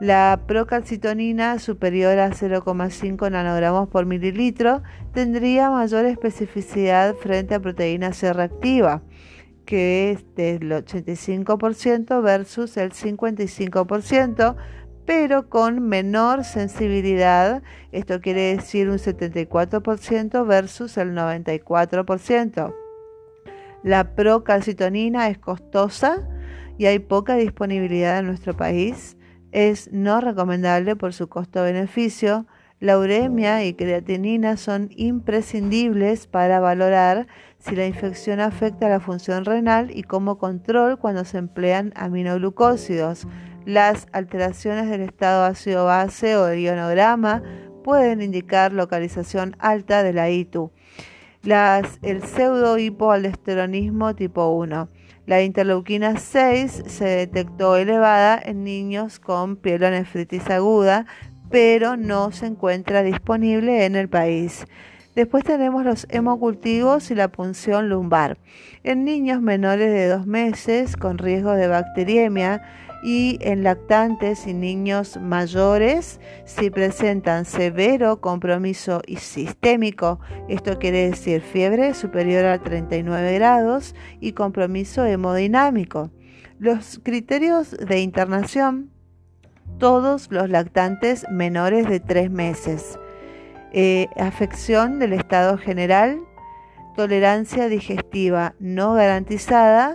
La 0.00 0.40
procalcitonina 0.48 1.58
superior 1.60 2.18
a 2.18 2.30
0,5 2.30 3.30
nanogramos 3.30 3.88
por 3.88 4.06
mililitro 4.06 4.82
tendría 5.12 5.70
mayor 5.70 6.04
especificidad 6.04 7.14
frente 7.14 7.54
a 7.54 7.60
proteína 7.60 8.12
C 8.12 8.32
reactiva, 8.32 9.02
que 9.64 10.10
es 10.10 10.34
del 10.34 10.70
85% 10.72 12.22
versus 12.22 12.76
el 12.76 12.90
55%, 12.92 14.56
pero 15.06 15.48
con 15.48 15.86
menor 15.86 16.42
sensibilidad, 16.42 17.62
esto 17.92 18.20
quiere 18.20 18.56
decir 18.56 18.88
un 18.88 18.98
74% 18.98 20.46
versus 20.46 20.96
el 20.96 21.14
94%. 21.14 22.74
La 23.84 24.16
procalcitonina 24.16 25.28
es 25.28 25.38
costosa 25.38 26.26
y 26.78 26.86
hay 26.86 26.98
poca 26.98 27.36
disponibilidad 27.36 28.18
en 28.18 28.26
nuestro 28.26 28.56
país. 28.56 29.16
Es 29.54 29.92
no 29.92 30.20
recomendable 30.20 30.96
por 30.96 31.14
su 31.14 31.28
costo-beneficio. 31.28 32.44
La 32.80 32.98
uremia 32.98 33.64
y 33.64 33.74
creatinina 33.74 34.56
son 34.56 34.90
imprescindibles 34.96 36.26
para 36.26 36.58
valorar 36.58 37.28
si 37.60 37.76
la 37.76 37.86
infección 37.86 38.40
afecta 38.40 38.88
la 38.88 38.98
función 38.98 39.44
renal 39.44 39.96
y 39.96 40.02
como 40.02 40.38
control 40.38 40.98
cuando 40.98 41.24
se 41.24 41.38
emplean 41.38 41.92
aminoglucósidos. 41.94 43.28
Las 43.64 44.08
alteraciones 44.10 44.90
del 44.90 45.02
estado 45.02 45.44
ácido-base 45.44 46.36
o 46.36 46.52
ionograma 46.52 47.44
pueden 47.84 48.22
indicar 48.22 48.72
localización 48.72 49.54
alta 49.60 50.02
de 50.02 50.14
la 50.14 50.30
ITU. 50.30 50.72
Las, 51.44 52.00
el 52.02 52.24
pseudo-hipoaldosteronismo 52.24 54.16
tipo 54.16 54.48
1. 54.48 54.88
La 55.26 55.42
interleuquina 55.42 56.18
6 56.18 56.84
se 56.86 57.04
detectó 57.06 57.76
elevada 57.76 58.38
en 58.44 58.62
niños 58.62 59.18
con 59.18 59.56
pielonefritis 59.56 60.50
aguda, 60.50 61.06
pero 61.50 61.96
no 61.96 62.30
se 62.30 62.44
encuentra 62.46 63.02
disponible 63.02 63.86
en 63.86 63.96
el 63.96 64.10
país. 64.10 64.66
Después 65.14 65.42
tenemos 65.44 65.84
los 65.84 66.06
hemocultivos 66.10 67.10
y 67.10 67.14
la 67.14 67.28
punción 67.28 67.88
lumbar. 67.88 68.36
En 68.82 69.04
niños 69.04 69.40
menores 69.40 69.92
de 69.94 70.08
dos 70.08 70.26
meses 70.26 70.96
con 70.96 71.16
riesgo 71.16 71.52
de 71.52 71.68
bacteriemia, 71.68 72.60
y 73.04 73.36
en 73.42 73.62
lactantes 73.62 74.46
y 74.46 74.54
niños 74.54 75.18
mayores 75.20 76.20
si 76.46 76.70
presentan 76.70 77.44
severo 77.44 78.22
compromiso 78.22 79.02
sistémico, 79.18 80.20
esto 80.48 80.78
quiere 80.78 81.10
decir 81.10 81.42
fiebre 81.42 81.92
superior 81.92 82.46
a 82.46 82.62
39 82.62 83.34
grados 83.34 83.94
y 84.20 84.32
compromiso 84.32 85.04
hemodinámico. 85.04 86.10
Los 86.58 86.98
criterios 87.04 87.72
de 87.72 88.00
internación, 88.00 88.90
todos 89.78 90.28
los 90.30 90.48
lactantes 90.48 91.26
menores 91.30 91.86
de 91.86 92.00
3 92.00 92.30
meses. 92.30 92.98
Eh, 93.72 94.08
afección 94.16 94.98
del 94.98 95.12
estado 95.12 95.58
general, 95.58 96.20
tolerancia 96.96 97.68
digestiva 97.68 98.54
no 98.60 98.94
garantizada, 98.94 99.94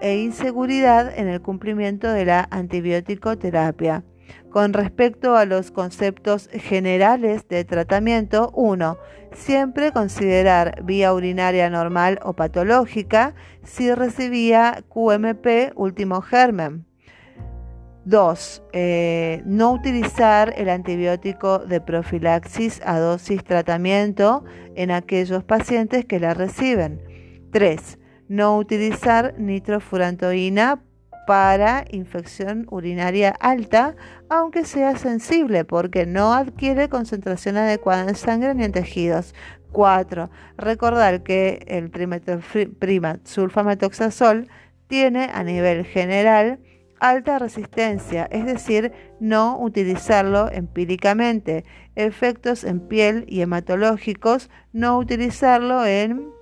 e 0.00 0.18
inseguridad 0.18 1.18
en 1.18 1.28
el 1.28 1.40
cumplimiento 1.40 2.08
de 2.08 2.24
la 2.24 2.48
antibiótico 2.50 3.36
terapia. 3.38 4.04
Con 4.50 4.72
respecto 4.72 5.36
a 5.36 5.44
los 5.44 5.70
conceptos 5.70 6.48
generales 6.52 7.46
de 7.48 7.64
tratamiento, 7.64 8.50
1. 8.54 8.96
Siempre 9.32 9.92
considerar 9.92 10.82
vía 10.82 11.12
urinaria 11.12 11.68
normal 11.68 12.18
o 12.22 12.32
patológica 12.32 13.34
si 13.62 13.92
recibía 13.94 14.82
QMP 14.88 15.72
último 15.74 16.22
germen. 16.22 16.86
2. 18.06 18.62
Eh, 18.72 19.42
no 19.44 19.72
utilizar 19.72 20.54
el 20.56 20.68
antibiótico 20.70 21.58
de 21.58 21.80
profilaxis 21.80 22.80
a 22.84 22.98
dosis 22.98 23.42
tratamiento 23.44 24.44
en 24.74 24.90
aquellos 24.90 25.44
pacientes 25.44 26.04
que 26.04 26.20
la 26.20 26.32
reciben. 26.32 27.02
3 27.50 27.98
no 28.28 28.56
utilizar 28.58 29.34
nitrofurantoína 29.38 30.82
para 31.26 31.84
infección 31.90 32.66
urinaria 32.70 33.30
alta, 33.40 33.96
aunque 34.28 34.64
sea 34.64 34.96
sensible, 34.96 35.64
porque 35.64 36.06
no 36.06 36.32
adquiere 36.32 36.88
concentración 36.88 37.56
adecuada 37.56 38.08
en 38.08 38.14
sangre 38.14 38.54
ni 38.54 38.64
en 38.64 38.72
tejidos. 38.72 39.34
4. 39.72 40.30
Recordar 40.56 41.22
que 41.22 41.64
el 41.66 41.90
trimetilprima 41.90 43.18
sulfametoxazol 43.24 44.48
tiene 44.86 45.28
a 45.34 45.42
nivel 45.42 45.84
general 45.84 46.60
alta 47.00 47.38
resistencia, 47.38 48.26
es 48.30 48.46
decir, 48.46 48.92
no 49.20 49.58
utilizarlo 49.60 50.50
empíricamente. 50.50 51.64
Efectos 51.94 52.64
en 52.64 52.80
piel 52.80 53.24
y 53.28 53.42
hematológicos, 53.42 54.48
no 54.72 54.96
utilizarlo 54.96 55.84
en 55.84 56.35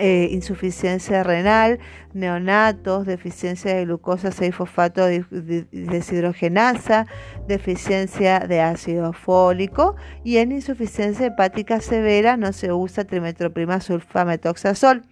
eh, 0.00 0.28
insuficiencia 0.32 1.22
renal, 1.22 1.78
neonatos, 2.14 3.06
deficiencia 3.06 3.74
de 3.74 3.84
glucosa 3.84 4.30
6-fosfato 4.30 5.06
deshidrogenasa, 5.70 7.06
deficiencia 7.46 8.40
de 8.40 8.62
ácido 8.62 9.12
fólico 9.12 9.96
y 10.24 10.38
en 10.38 10.52
insuficiencia 10.52 11.26
hepática 11.26 11.80
severa 11.80 12.38
no 12.38 12.52
se 12.54 12.72
usa 12.72 13.04
trimetroprima 13.04 13.80
sulfametoxazol. 13.80 15.02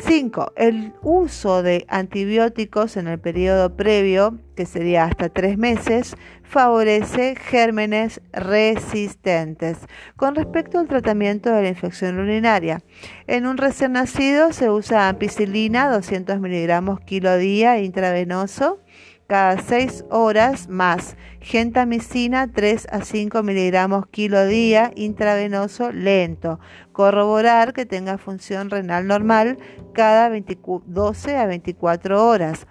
5. 0.00 0.52
El 0.56 0.94
uso 1.02 1.62
de 1.62 1.84
antibióticos 1.88 2.96
en 2.96 3.08
el 3.08 3.18
periodo 3.18 3.76
previo, 3.76 4.38
que 4.56 4.66
sería 4.66 5.04
hasta 5.04 5.28
tres 5.28 5.58
meses, 5.58 6.16
favorece 6.42 7.34
gérmenes 7.36 8.20
resistentes. 8.32 9.78
Con 10.16 10.34
respecto 10.34 10.78
al 10.78 10.88
tratamiento 10.88 11.50
de 11.50 11.62
la 11.62 11.68
infección 11.68 12.18
urinaria, 12.18 12.82
en 13.26 13.46
un 13.46 13.56
recién 13.56 13.92
nacido 13.92 14.52
se 14.52 14.70
usa 14.70 15.08
ampicilina 15.08 15.90
200 15.90 16.40
miligramos 16.40 17.00
kilo 17.00 17.36
día 17.36 17.78
intravenoso 17.78 18.80
cada 19.26 19.60
6 19.60 20.04
horas 20.10 20.68
más 20.68 21.16
gentamicina 21.40 22.50
3 22.52 22.88
a 22.90 23.02
5 23.02 23.42
miligramos 23.42 24.06
kilo 24.06 24.46
día 24.46 24.92
intravenoso 24.94 25.92
lento. 25.92 26.60
Corroborar 26.92 27.72
que 27.72 27.86
tenga 27.86 28.18
función 28.18 28.70
renal 28.70 29.06
normal 29.06 29.58
cada 29.92 30.30
12 30.30 31.36
a 31.36 31.46
24 31.46 32.26
horas. 32.26 32.66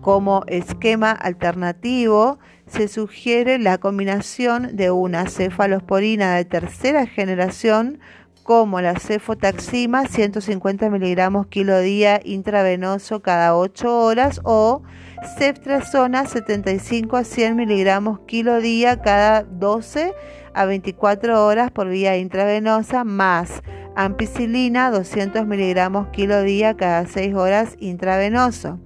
Como 0.00 0.42
esquema 0.48 1.12
alternativo, 1.12 2.38
se 2.66 2.88
sugiere 2.88 3.58
la 3.58 3.78
combinación 3.78 4.74
de 4.74 4.90
una 4.90 5.28
cefalosporina 5.28 6.34
de 6.36 6.44
tercera 6.44 7.06
generación 7.06 8.00
como 8.42 8.80
la 8.80 8.98
cefotaxima 8.98 10.06
150 10.06 10.90
miligramos 10.90 11.46
kilo 11.46 11.78
día 11.78 12.20
intravenoso 12.24 13.22
cada 13.22 13.56
8 13.56 14.04
horas 14.04 14.40
o 14.44 14.82
ceftriaxona 15.24 16.26
75 16.26 17.16
a 17.16 17.24
100 17.24 17.56
miligramos 17.56 18.20
kilo 18.26 18.60
día 18.60 19.00
cada 19.00 19.42
12 19.42 20.12
a 20.54 20.64
24 20.64 21.46
horas 21.46 21.70
por 21.70 21.88
vía 21.88 22.16
intravenosa 22.16 23.04
más 23.04 23.62
ampicilina 23.94 24.90
200 24.90 25.46
miligramos 25.46 26.08
kilo 26.08 26.42
día 26.42 26.76
cada 26.76 27.06
6 27.06 27.34
horas 27.34 27.76
intravenoso. 27.78 28.80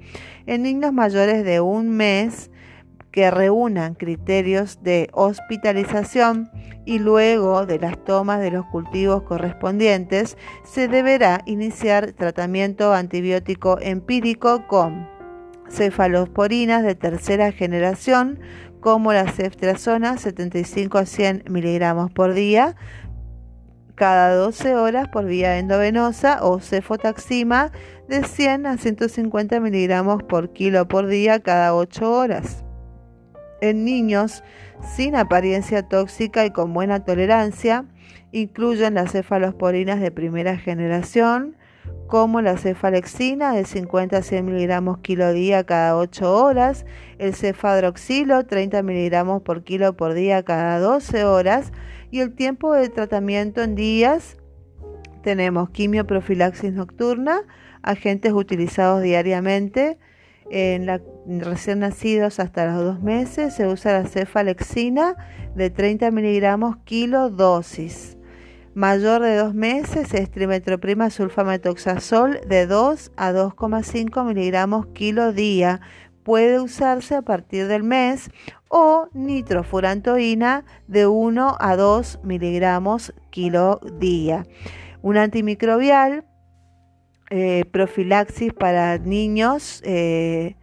En 0.47 0.63
niños 0.63 0.93
mayores 0.93 1.45
de 1.45 1.61
un 1.61 1.91
mes 1.91 2.51
que 3.11 3.31
reúnan 3.31 3.95
criterios 3.95 4.83
de 4.83 5.09
hospitalización 5.13 6.51
y 6.85 6.99
luego 6.99 7.67
de 7.67 7.79
las 7.79 8.05
tomas 8.05 8.41
de 8.41 8.51
los 8.51 8.67
cultivos 8.67 9.23
correspondientes, 9.23 10.37
se 10.65 10.87
deberá 10.87 11.41
iniciar 11.47 12.13
tratamiento 12.13 12.93
antibiótico 12.93 13.79
empírico 13.81 14.67
con 14.69 15.16
cefalosporinas 15.71 16.83
de 16.83 16.95
tercera 16.95 17.53
generación, 17.53 18.39
como 18.81 19.13
la 19.13 19.31
ceftriaxona 19.31 20.17
75 20.17 20.99
a 20.99 21.07
100 21.07 21.45
miligramos 21.49 22.11
por 22.11 22.35
día, 22.35 22.77
cada 23.97 24.35
12 24.37 24.77
horas 24.77 25.09
por 25.09 25.25
vía 25.25 25.59
endovenosa 25.59 26.45
o 26.45 26.61
cefotaxima 26.61 27.73
de 28.09 28.23
100 28.23 28.67
a 28.67 28.77
150 28.77 29.59
miligramos 29.59 30.23
por 30.23 30.53
kilo 30.53 30.87
por 30.87 31.07
día 31.07 31.41
cada 31.41 31.75
8 31.75 32.13
horas. 32.13 32.65
En 33.61 33.85
niños 33.85 34.45
sin 34.95 35.17
apariencia 35.17 35.83
tóxica 35.83 36.45
y 36.45 36.51
con 36.51 36.75
buena 36.75 37.05
tolerancia, 37.05 37.87
incluyen 38.33 38.95
las 38.95 39.13
cefalosporinas 39.13 39.99
de 40.01 40.11
primera 40.11 40.59
generación, 40.59 41.57
como 42.07 42.41
la 42.41 42.57
cefalexina 42.57 43.53
de 43.53 43.65
50 43.65 44.19
a 44.19 44.23
100 44.23 44.45
miligramos 44.45 44.99
kilo 44.99 45.33
día 45.33 45.65
cada 45.65 45.97
8 45.97 46.35
horas, 46.35 46.87
el 47.19 47.35
cefadroxilo 47.35 48.47
30 48.47 48.83
miligramos 48.83 49.43
por 49.43 49.65
kilo 49.65 49.97
por 49.97 50.15
día 50.15 50.43
cada 50.43 50.79
12 50.79 51.25
horas 51.25 51.73
y 52.11 52.21
el 52.21 52.35
tiempo 52.35 52.73
de 52.75 52.89
tratamiento 52.89 53.63
en 53.63 53.75
días. 53.75 54.37
Tenemos 55.23 55.71
quimioprofilaxis 55.71 56.73
nocturna, 56.73 57.43
agentes 57.83 58.33
utilizados 58.33 59.03
diariamente 59.03 59.99
en 60.51 60.87
la, 60.87 61.01
recién 61.27 61.81
nacidos 61.81 62.39
hasta 62.39 62.67
los 62.67 62.85
dos 62.85 63.03
meses. 63.03 63.55
Se 63.55 63.67
usa 63.67 64.01
la 64.01 64.09
cefalexina 64.09 65.17
de 65.57 65.71
30 65.71 66.11
miligramos 66.13 66.77
kilo 66.85 67.31
dosis 67.31 68.16
mayor 68.77 69.23
de 69.23 69.37
dos 69.37 69.55
meses 69.55 70.13
es 70.13 70.31
trimetroprima 70.31 71.09
sulfametoxazol 71.09 72.41
de 72.47 72.67
2 72.67 73.13
a 73.17 73.33
2,5 73.33 74.23
miligramos 74.27 74.89
kilo 74.89 75.33
día. 75.33 75.81
Puede 76.25 76.61
usarse 76.61 77.15
a 77.15 77.23
partir 77.23 77.69
del 77.69 77.85
mes 77.85 78.31
o 78.69 79.09
nitrofurantoína 79.15 80.67
de 80.89 81.07
1 81.07 81.57
a 81.59 81.77
2 81.77 82.21
miligramos 82.23 83.15
kilo 83.31 83.81
día. 83.99 84.45
Un 85.01 85.17
antimicrobial, 85.17 86.27
eh, 87.31 87.65
profilaxis 87.73 88.53
para 88.53 88.99
niños. 88.99 89.81
Eh, 89.87 90.57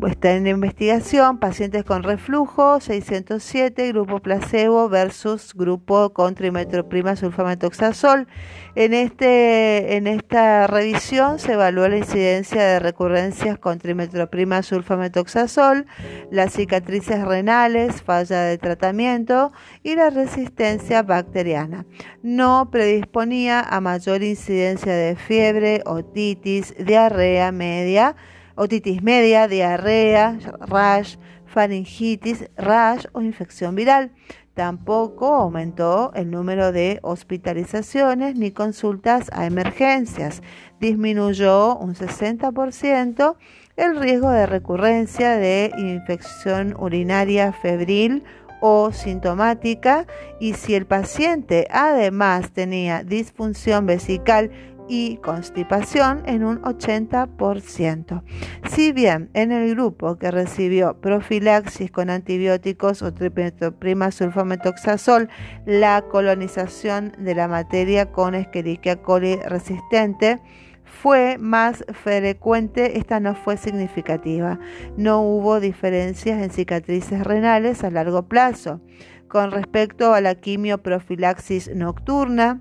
Está 0.00 0.32
en 0.32 0.46
investigación 0.46 1.38
pacientes 1.38 1.84
con 1.84 2.02
reflujo 2.02 2.80
607, 2.80 3.88
grupo 3.88 4.20
placebo 4.20 4.88
versus 4.88 5.54
grupo 5.54 6.14
con 6.14 6.34
trimetroprima 6.34 7.14
sulfametoxazol. 7.14 8.26
En, 8.74 8.94
este, 8.94 9.96
en 9.96 10.06
esta 10.06 10.66
revisión 10.66 11.38
se 11.38 11.52
evaluó 11.52 11.88
la 11.88 11.98
incidencia 11.98 12.62
de 12.64 12.78
recurrencias 12.80 13.58
con 13.58 13.78
trimetroprima 13.78 14.62
sulfametoxazol, 14.62 15.86
las 16.30 16.54
cicatrices 16.54 17.22
renales, 17.22 18.02
falla 18.02 18.42
de 18.44 18.58
tratamiento 18.58 19.52
y 19.82 19.94
la 19.94 20.08
resistencia 20.08 21.02
bacteriana. 21.02 21.84
No 22.22 22.70
predisponía 22.72 23.60
a 23.60 23.80
mayor 23.80 24.22
incidencia 24.22 24.94
de 24.94 25.16
fiebre, 25.16 25.82
otitis, 25.84 26.74
diarrea 26.78 27.52
media 27.52 28.16
otitis 28.56 29.02
media, 29.02 29.48
diarrea, 29.48 30.38
rash, 30.60 31.16
faringitis, 31.46 32.48
rash 32.56 33.04
o 33.12 33.20
infección 33.20 33.74
viral. 33.74 34.12
Tampoco 34.54 35.34
aumentó 35.34 36.12
el 36.14 36.30
número 36.30 36.72
de 36.72 36.98
hospitalizaciones 37.02 38.36
ni 38.36 38.50
consultas 38.50 39.30
a 39.32 39.46
emergencias. 39.46 40.42
Disminuyó 40.78 41.76
un 41.78 41.94
60% 41.94 43.36
el 43.76 43.98
riesgo 43.98 44.30
de 44.30 44.46
recurrencia 44.46 45.36
de 45.36 45.72
infección 45.78 46.74
urinaria 46.78 47.52
febril 47.52 48.24
o 48.60 48.92
sintomática 48.92 50.06
y 50.38 50.54
si 50.54 50.74
el 50.74 50.86
paciente 50.86 51.66
además 51.70 52.52
tenía 52.52 53.02
disfunción 53.02 53.86
vesical 53.86 54.50
y 54.92 55.16
constipación 55.16 56.22
en 56.26 56.44
un 56.44 56.60
80%. 56.60 58.22
Si 58.68 58.92
bien 58.92 59.30
en 59.32 59.50
el 59.50 59.70
grupo 59.70 60.16
que 60.16 60.30
recibió 60.30 61.00
profilaxis 61.00 61.90
con 61.90 62.10
antibióticos 62.10 63.00
o 63.00 63.14
trimetroprima 63.14 64.10
sulfametoxazol, 64.10 65.30
la 65.64 66.02
colonización 66.02 67.14
de 67.16 67.34
la 67.34 67.48
materia 67.48 68.12
con 68.12 68.34
Escherichia 68.34 69.00
coli 69.00 69.36
resistente 69.36 70.42
fue 70.84 71.38
más 71.38 71.86
frecuente, 72.04 72.98
esta 72.98 73.18
no 73.18 73.34
fue 73.34 73.56
significativa. 73.56 74.58
No 74.98 75.22
hubo 75.22 75.58
diferencias 75.58 76.42
en 76.42 76.50
cicatrices 76.50 77.24
renales 77.24 77.82
a 77.82 77.90
largo 77.90 78.24
plazo. 78.24 78.82
Con 79.26 79.52
respecto 79.52 80.12
a 80.12 80.20
la 80.20 80.34
quimioprofilaxis 80.34 81.74
nocturna, 81.74 82.60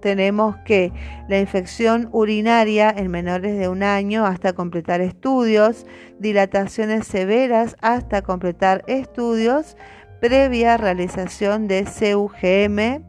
tenemos 0.00 0.56
que 0.58 0.92
la 1.28 1.38
infección 1.38 2.08
urinaria 2.12 2.90
en 2.90 3.10
menores 3.10 3.58
de 3.58 3.68
un 3.68 3.82
año 3.82 4.24
hasta 4.26 4.52
completar 4.52 5.00
estudios, 5.00 5.86
dilataciones 6.18 7.06
severas 7.06 7.76
hasta 7.80 8.22
completar 8.22 8.84
estudios, 8.86 9.76
previa 10.20 10.76
realización 10.76 11.68
de 11.68 11.84
CUGM, 11.84 13.04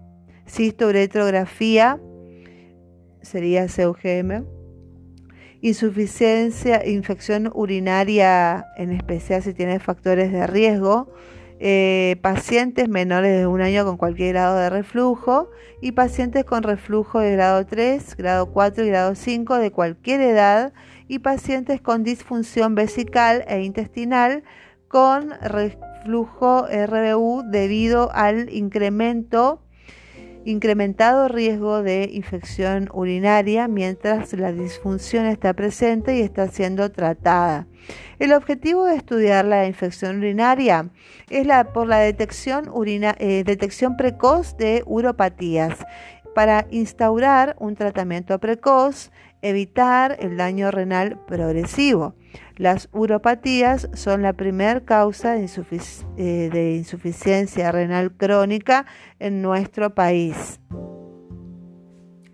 cistoretrografía, 0.47 1.99
sería 3.21 3.67
CUGM, 3.67 4.45
insuficiencia, 5.61 6.85
infección 6.85 7.51
urinaria, 7.53 8.65
en 8.77 8.91
especial 8.91 9.41
si 9.43 9.53
tiene 9.53 9.79
factores 9.79 10.31
de 10.31 10.47
riesgo, 10.47 11.13
eh, 11.59 12.17
pacientes 12.21 12.87
menores 12.87 13.37
de 13.37 13.47
un 13.47 13.61
año 13.61 13.83
con 13.85 13.97
cualquier 13.97 14.33
grado 14.33 14.57
de 14.57 14.69
reflujo 14.69 15.49
y 15.81 15.93
pacientes 15.93 16.45
con 16.45 16.63
reflujo 16.63 17.19
de 17.19 17.31
grado 17.31 17.65
3, 17.65 18.15
grado 18.15 18.51
4 18.51 18.85
y 18.85 18.87
grado 18.89 19.15
5 19.15 19.55
de 19.55 19.71
cualquier 19.71 20.21
edad 20.21 20.73
y 21.07 21.19
pacientes 21.19 21.81
con 21.81 22.03
disfunción 22.03 22.75
vesical 22.75 23.43
e 23.47 23.61
intestinal 23.61 24.43
con 24.87 25.31
reflujo 25.41 26.67
RBU 26.67 27.43
debido 27.49 28.11
al 28.13 28.53
incremento 28.53 29.61
incrementado 30.47 31.27
riesgo 31.27 31.83
de 31.83 32.09
infección 32.13 32.87
urinaria 32.93 33.67
mientras 33.67 34.31
la 34.31 34.53
disfunción 34.53 35.25
está 35.25 35.53
presente 35.53 36.17
y 36.17 36.21
está 36.21 36.47
siendo 36.47 36.89
tratada. 36.89 37.67
El 38.17 38.31
objetivo 38.31 38.85
de 38.85 38.95
estudiar 38.95 39.43
la 39.43 39.67
infección 39.67 40.19
urinaria 40.19 40.89
es 41.29 41.45
la, 41.45 41.73
por 41.73 41.87
la 41.87 41.97
detección, 41.97 42.71
eh, 42.85 43.43
detección 43.45 43.97
precoz 43.97 44.55
de 44.55 44.83
uropatías 44.85 45.85
para 46.33 46.65
instaurar 46.71 47.57
un 47.59 47.75
tratamiento 47.75 48.39
precoz, 48.39 49.11
evitar 49.41 50.17
el 50.19 50.37
daño 50.37 50.71
renal 50.71 51.19
progresivo. 51.25 52.15
Las 52.55 52.89
uropatías 52.91 53.89
son 53.93 54.21
la 54.21 54.33
primera 54.33 54.81
causa 54.81 55.33
de, 55.33 55.49
eh, 56.17 56.75
insuficiencia 56.77 57.71
renal 57.71 58.11
crónica 58.11 58.85
en 59.19 59.41
nuestro 59.41 59.93
país. 59.93 60.59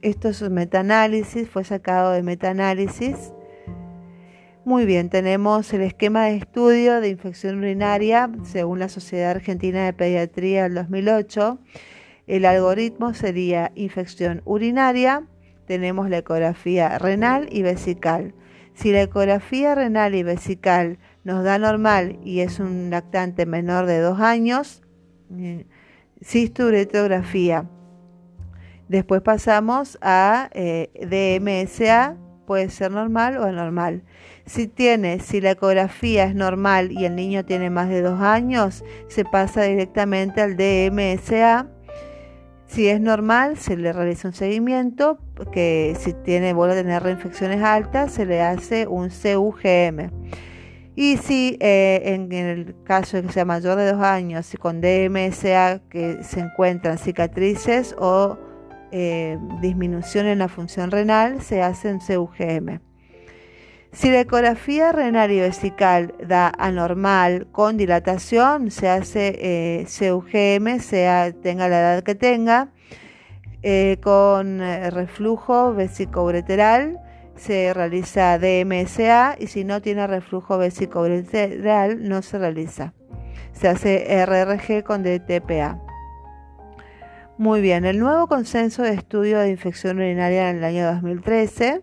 Esto 0.01 0.29
es 0.29 0.41
un 0.41 0.53
metaanálisis, 0.53 1.49
fue 1.49 1.63
sacado 1.63 2.11
de 2.11 2.23
metaanálisis. 2.23 3.33
Muy 4.65 4.85
bien, 4.85 5.09
tenemos 5.09 5.73
el 5.73 5.81
esquema 5.81 6.25
de 6.25 6.37
estudio 6.37 7.01
de 7.01 7.09
infección 7.09 7.57
urinaria 7.59 8.29
según 8.43 8.79
la 8.79 8.87
Sociedad 8.87 9.31
Argentina 9.31 9.83
de 9.83 9.93
Pediatría 9.93 10.63
del 10.63 10.75
2008. 10.75 11.59
El 12.27 12.45
algoritmo 12.45 13.13
sería 13.13 13.73
infección 13.75 14.41
urinaria, 14.45 15.27
tenemos 15.65 16.09
la 16.09 16.19
ecografía 16.19 16.97
renal 16.97 17.47
y 17.51 17.61
vesical. 17.61 18.33
Si 18.73 18.91
la 18.91 19.03
ecografía 19.03 19.75
renal 19.75 20.15
y 20.15 20.23
vesical 20.23 20.97
nos 21.23 21.43
da 21.43 21.59
normal 21.59 22.19
y 22.23 22.39
es 22.39 22.59
un 22.59 22.89
lactante 22.89 23.45
menor 23.45 23.85
de 23.85 23.99
dos 23.99 24.19
años, 24.19 24.81
eh, 25.35 25.65
cisturetografía. 26.21 27.69
Después 28.87 29.21
pasamos 29.21 29.97
a 30.01 30.49
eh, 30.53 30.89
DMSA, 30.99 32.17
puede 32.45 32.69
ser 32.69 32.91
normal 32.91 33.37
o 33.37 33.43
anormal. 33.43 34.03
Si 34.45 34.67
tiene, 34.67 35.19
si 35.19 35.39
la 35.39 35.51
ecografía 35.51 36.25
es 36.25 36.35
normal 36.35 36.91
y 36.91 37.05
el 37.05 37.15
niño 37.15 37.45
tiene 37.45 37.69
más 37.69 37.89
de 37.89 38.01
dos 38.01 38.19
años, 38.21 38.83
se 39.07 39.23
pasa 39.23 39.63
directamente 39.63 40.41
al 40.41 40.57
DMSA 40.57 41.69
si 42.73 42.87
es 42.87 42.99
normal, 42.99 43.57
se 43.57 43.77
le 43.77 43.93
realiza 43.93 44.29
un 44.29 44.33
seguimiento, 44.33 45.19
que 45.51 45.95
si 45.99 46.13
tiene, 46.13 46.53
vuelve 46.53 46.75
a 46.75 46.81
tener 46.81 47.03
reinfecciones 47.03 47.61
altas, 47.61 48.11
se 48.13 48.25
le 48.25 48.41
hace 48.41 48.87
un 48.87 49.09
CUGM. 49.09 50.11
Y 50.95 51.17
si 51.17 51.57
eh, 51.59 52.01
en, 52.05 52.31
el 52.31 52.75
caso 52.83 53.17
de 53.17 53.23
que 53.23 53.33
sea 53.33 53.45
mayor 53.45 53.77
de 53.77 53.91
dos 53.91 54.01
años, 54.01 54.53
y 54.53 54.57
con 54.57 54.79
DMSA 54.79 55.81
que 55.89 56.23
se 56.23 56.39
encuentran 56.39 56.99
cicatrices 56.99 57.95
o 57.97 58.37
eh, 58.91 59.39
disminución 59.61 60.27
en 60.27 60.39
la 60.39 60.47
función 60.47 60.91
renal, 60.91 61.41
se 61.41 61.63
hace 61.63 61.91
un 61.91 61.99
CUGM. 61.99 62.79
Si 63.91 64.09
la 64.09 64.21
ecografía 64.21 64.91
renal 64.91 65.31
y 65.31 65.39
vesical 65.39 66.15
da 66.27 66.51
anormal 66.57 67.47
con 67.51 67.77
dilatación, 67.77 68.71
se 68.71 68.89
hace 68.89 69.35
eh, 69.39 69.85
CUGM, 69.85 70.79
sea 70.79 71.31
tenga 71.31 71.69
la 71.69 71.79
edad 71.79 72.03
que 72.03 72.15
tenga, 72.15 72.71
eh, 73.63 73.97
con 74.01 74.61
eh, 74.61 74.89
reflujo 74.89 75.73
vesicoureteral 75.73 76.99
se 77.35 77.73
realiza 77.73 78.37
DMSA 78.37 79.37
y 79.39 79.47
si 79.47 79.63
no 79.63 79.81
tiene 79.81 80.05
reflujo 80.05 80.59
vesicoureteral 80.59 82.07
no 82.07 82.21
se 82.21 82.37
realiza. 82.37 82.93
Se 83.53 83.67
hace 83.67 84.23
RRG 84.25 84.83
con 84.83 85.01
DTPA. 85.01 85.79
Muy 87.39 87.61
bien, 87.61 87.85
el 87.85 87.97
nuevo 87.97 88.27
consenso 88.27 88.83
de 88.83 88.93
estudio 88.93 89.39
de 89.39 89.49
infección 89.49 89.97
urinaria 89.97 90.51
en 90.51 90.57
el 90.57 90.63
año 90.63 90.85
2013 90.93 91.81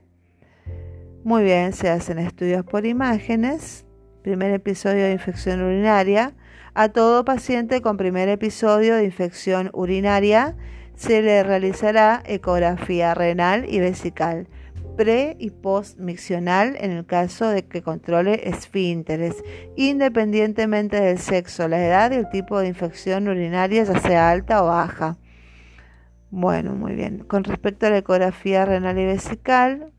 muy 1.22 1.42
bien, 1.42 1.74
se 1.74 1.90
hacen 1.90 2.18
estudios 2.18 2.64
por 2.64 2.86
imágenes. 2.86 3.84
Primer 4.22 4.52
episodio 4.52 5.04
de 5.04 5.12
infección 5.12 5.60
urinaria. 5.60 6.32
A 6.72 6.88
todo 6.88 7.26
paciente 7.26 7.82
con 7.82 7.98
primer 7.98 8.30
episodio 8.30 8.94
de 8.94 9.04
infección 9.04 9.70
urinaria 9.74 10.56
se 11.00 11.22
le 11.22 11.42
realizará 11.42 12.22
ecografía 12.26 13.14
renal 13.14 13.64
y 13.66 13.80
vesical, 13.80 14.48
pre 14.98 15.34
y 15.38 15.48
post 15.48 15.98
miccional 15.98 16.76
en 16.78 16.90
el 16.90 17.06
caso 17.06 17.48
de 17.48 17.64
que 17.64 17.80
controle 17.80 18.46
esfínteres, 18.50 19.42
independientemente 19.76 21.00
del 21.00 21.18
sexo, 21.18 21.68
la 21.68 21.82
edad 21.82 22.10
y 22.10 22.16
el 22.16 22.28
tipo 22.28 22.58
de 22.60 22.68
infección 22.68 23.28
urinaria, 23.28 23.84
ya 23.84 23.98
sea 23.98 24.30
alta 24.30 24.62
o 24.62 24.66
baja. 24.66 25.16
Bueno, 26.30 26.74
muy 26.74 26.94
bien. 26.94 27.20
Con 27.20 27.44
respecto 27.44 27.86
a 27.86 27.90
la 27.90 27.98
ecografía 27.98 28.66
renal 28.66 28.98
y 28.98 29.06
vesical, 29.06 29.94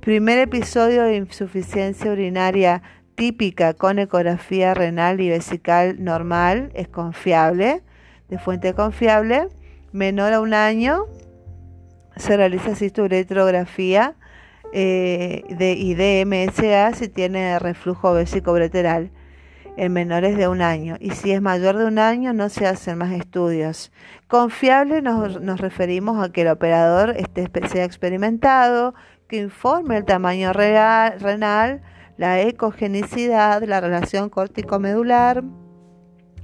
Primer 0.00 0.38
episodio 0.38 1.04
de 1.04 1.16
insuficiencia 1.16 2.10
urinaria 2.10 2.82
típica 3.14 3.72
con 3.72 3.98
ecografía 3.98 4.74
renal 4.74 5.18
y 5.22 5.30
vesical 5.30 6.02
normal, 6.02 6.70
es 6.74 6.88
confiable, 6.88 7.82
fuente 8.38 8.74
confiable, 8.74 9.48
menor 9.92 10.32
a 10.32 10.40
un 10.40 10.54
año, 10.54 11.06
se 12.16 12.36
realiza 12.36 12.74
cisturetrografía 12.74 14.14
eh, 14.72 15.44
de, 15.50 15.72
y 15.72 15.94
si 16.94 17.08
tiene 17.08 17.58
reflujo 17.58 18.12
vesicobreteral 18.12 19.10
en 19.76 19.92
menores 19.92 20.36
de 20.36 20.48
un 20.48 20.62
año 20.62 20.96
y 21.00 21.10
si 21.10 21.32
es 21.32 21.42
mayor 21.42 21.76
de 21.76 21.84
un 21.84 21.98
año 21.98 22.32
no 22.32 22.48
se 22.48 22.66
hacen 22.66 22.98
más 22.98 23.12
estudios. 23.12 23.92
Confiable 24.28 25.02
nos, 25.02 25.40
nos 25.40 25.60
referimos 25.60 26.22
a 26.24 26.32
que 26.32 26.42
el 26.42 26.48
operador 26.48 27.10
esté, 27.10 27.48
sea 27.68 27.84
experimentado, 27.84 28.94
que 29.28 29.36
informe 29.36 29.96
el 29.96 30.04
tamaño 30.04 30.52
renal, 30.52 31.82
la 32.16 32.40
ecogenicidad, 32.40 33.62
la 33.64 33.80
relación 33.80 34.28
córtico-medular, 34.28 35.42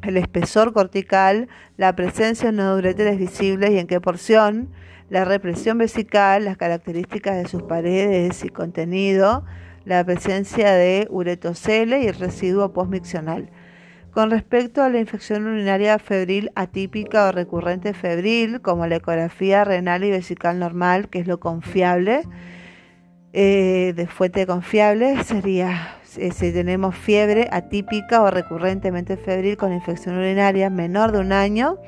el 0.03 0.17
espesor 0.17 0.73
cortical, 0.73 1.49
la 1.77 1.95
presencia 1.95 2.51
de 2.51 2.57
nodureteres 2.57 3.19
visibles 3.19 3.71
y 3.71 3.79
en 3.79 3.87
qué 3.87 4.01
porción, 4.01 4.71
la 5.09 5.25
represión 5.25 5.79
vesical, 5.79 6.45
las 6.45 6.57
características 6.57 7.37
de 7.37 7.49
sus 7.49 7.63
paredes 7.63 8.45
y 8.45 8.49
contenido, 8.49 9.45
la 9.85 10.05
presencia 10.05 10.73
de 10.73 11.07
uretocele 11.11 12.03
y 12.03 12.07
el 12.07 12.15
residuo 12.15 12.73
postmiccional. 12.73 13.51
Con 14.13 14.31
respecto 14.31 14.83
a 14.83 14.89
la 14.89 14.99
infección 14.99 15.47
urinaria 15.47 15.99
febril 15.99 16.51
atípica 16.57 17.29
o 17.29 17.33
recurrente 17.33 17.95
febril, 17.95 18.61
como 18.61 18.87
la 18.87 18.97
ecografía 18.97 19.65
renal 19.65 20.03
y 20.03 20.11
vesical 20.11 20.59
normal, 20.59 21.09
que 21.09 21.21
es 21.21 21.29
lo 21.29 21.39
confiable, 21.39 22.23
eh, 23.33 23.93
de 23.95 24.07
fuente 24.09 24.47
confiable, 24.47 25.23
sería 25.23 26.00
si 26.11 26.53
tenemos 26.53 26.95
fiebre 26.97 27.49
atípica 27.53 28.23
o 28.23 28.31
recurrentemente 28.31 29.17
febril 29.17 29.57
con 29.57 29.73
infección 29.73 30.19
urinaria 30.19 30.71
menor 30.71 31.13
de 31.13 31.19
un 31.19 31.33
año, 31.33 31.79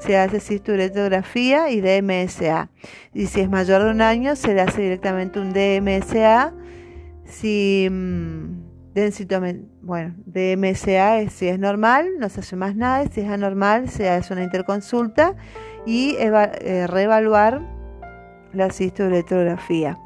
se 0.00 0.16
hace 0.16 0.40
cisturetografía 0.40 1.70
y 1.70 1.80
DMSA. 1.80 2.70
Y 3.12 3.26
si 3.26 3.40
es 3.40 3.48
mayor 3.48 3.84
de 3.84 3.90
un 3.90 4.02
año, 4.02 4.36
se 4.36 4.54
le 4.54 4.60
hace 4.60 4.82
directamente 4.82 5.40
un 5.40 5.52
DMSA 5.52 6.52
si 7.26 7.88
bueno, 9.82 10.14
de 10.24 10.56
MSA 10.56 11.20
es, 11.20 11.32
si 11.32 11.48
es 11.48 11.58
normal, 11.58 12.06
no 12.18 12.28
se 12.28 12.40
hace 12.40 12.56
más 12.56 12.76
nada, 12.76 13.06
si 13.08 13.22
es 13.22 13.28
anormal, 13.28 13.88
se 13.88 14.08
hace 14.08 14.32
una 14.32 14.44
interconsulta 14.44 15.34
y 15.84 16.16
eh, 16.18 16.86
reevaluar 16.86 17.60
la 18.52 18.70
cistoelectrografía. 18.70 19.98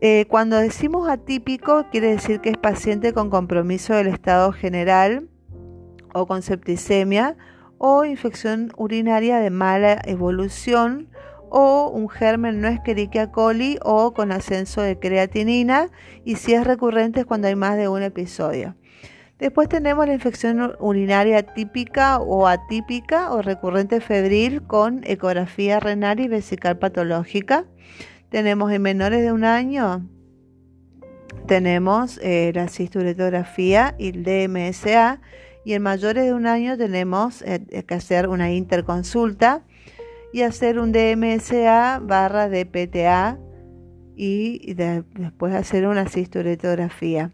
Eh, 0.00 0.26
cuando 0.28 0.56
decimos 0.56 1.08
atípico, 1.08 1.86
quiere 1.90 2.08
decir 2.08 2.40
que 2.40 2.50
es 2.50 2.56
paciente 2.56 3.12
con 3.12 3.30
compromiso 3.30 3.94
del 3.94 4.08
estado 4.08 4.52
general 4.52 5.28
o 6.14 6.26
con 6.26 6.42
septicemia 6.42 7.36
o 7.78 8.04
infección 8.04 8.72
urinaria 8.76 9.38
de 9.38 9.50
mala 9.50 10.00
evolución 10.04 11.08
o 11.50 11.90
un 11.90 12.08
germen 12.08 12.60
no 12.60 12.68
Escherichia 12.68 13.30
coli 13.30 13.78
o 13.82 14.12
con 14.12 14.32
ascenso 14.32 14.82
de 14.82 14.98
creatinina 14.98 15.90
y 16.24 16.36
si 16.36 16.54
es 16.54 16.66
recurrente 16.66 17.20
es 17.20 17.26
cuando 17.26 17.48
hay 17.48 17.54
más 17.54 17.76
de 17.76 17.88
un 17.88 18.02
episodio. 18.02 18.74
Después 19.38 19.68
tenemos 19.68 20.06
la 20.06 20.14
infección 20.14 20.74
urinaria 20.80 21.42
típica 21.42 22.18
o 22.18 22.46
atípica 22.46 23.30
o 23.32 23.42
recurrente 23.42 24.00
febril 24.00 24.62
con 24.62 25.02
ecografía 25.04 25.78
renal 25.78 26.20
y 26.20 26.28
vesical 26.28 26.78
patológica. 26.78 27.66
Tenemos 28.30 28.72
en 28.72 28.82
menores 28.82 29.22
de 29.22 29.32
un 29.32 29.44
año, 29.44 30.06
tenemos 31.46 32.18
eh, 32.22 32.50
la 32.54 32.68
cisturetografía 32.68 33.94
y 33.98 34.08
el 34.08 34.24
DMSA 34.24 35.20
y 35.64 35.74
en 35.74 35.82
mayores 35.82 36.24
de 36.24 36.34
un 36.34 36.46
año 36.46 36.76
tenemos 36.76 37.42
eh, 37.42 37.84
que 37.86 37.94
hacer 37.94 38.28
una 38.28 38.52
interconsulta 38.52 39.64
y 40.32 40.42
hacer 40.42 40.78
un 40.78 40.92
DMSA 40.92 42.00
barra 42.02 42.48
DPTA 42.48 43.38
y 44.16 44.74
después 44.74 45.54
hacer 45.54 45.86
una 45.86 46.08
cistoretografía. 46.08 47.32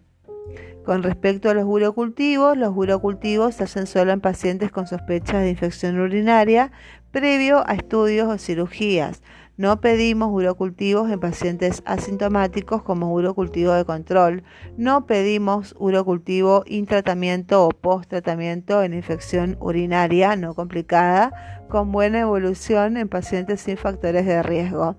Con 0.84 1.02
respecto 1.04 1.48
a 1.48 1.54
los 1.54 1.64
urocultivos, 1.64 2.56
los 2.56 2.76
urocultivos 2.76 3.54
se 3.54 3.64
hacen 3.64 3.86
solo 3.86 4.12
en 4.12 4.20
pacientes 4.20 4.72
con 4.72 4.86
sospechas 4.86 5.42
de 5.42 5.50
infección 5.50 5.98
urinaria 6.00 6.72
previo 7.12 7.62
a 7.68 7.74
estudios 7.74 8.28
o 8.28 8.36
cirugías. 8.36 9.22
No 9.58 9.82
pedimos 9.82 10.32
urocultivos 10.32 11.10
en 11.10 11.20
pacientes 11.20 11.82
asintomáticos 11.84 12.82
como 12.82 13.12
urocultivo 13.12 13.72
de 13.74 13.84
control. 13.84 14.44
No 14.78 15.04
pedimos 15.04 15.74
urocultivo 15.78 16.64
intratamiento 16.66 17.66
o 17.66 17.68
post-tratamiento 17.68 18.82
en 18.82 18.94
infección 18.94 19.58
urinaria 19.60 20.36
no 20.36 20.54
complicada 20.54 21.66
con 21.68 21.92
buena 21.92 22.20
evolución 22.20 22.96
en 22.96 23.08
pacientes 23.08 23.60
sin 23.60 23.76
factores 23.76 24.24
de 24.24 24.42
riesgo. 24.42 24.96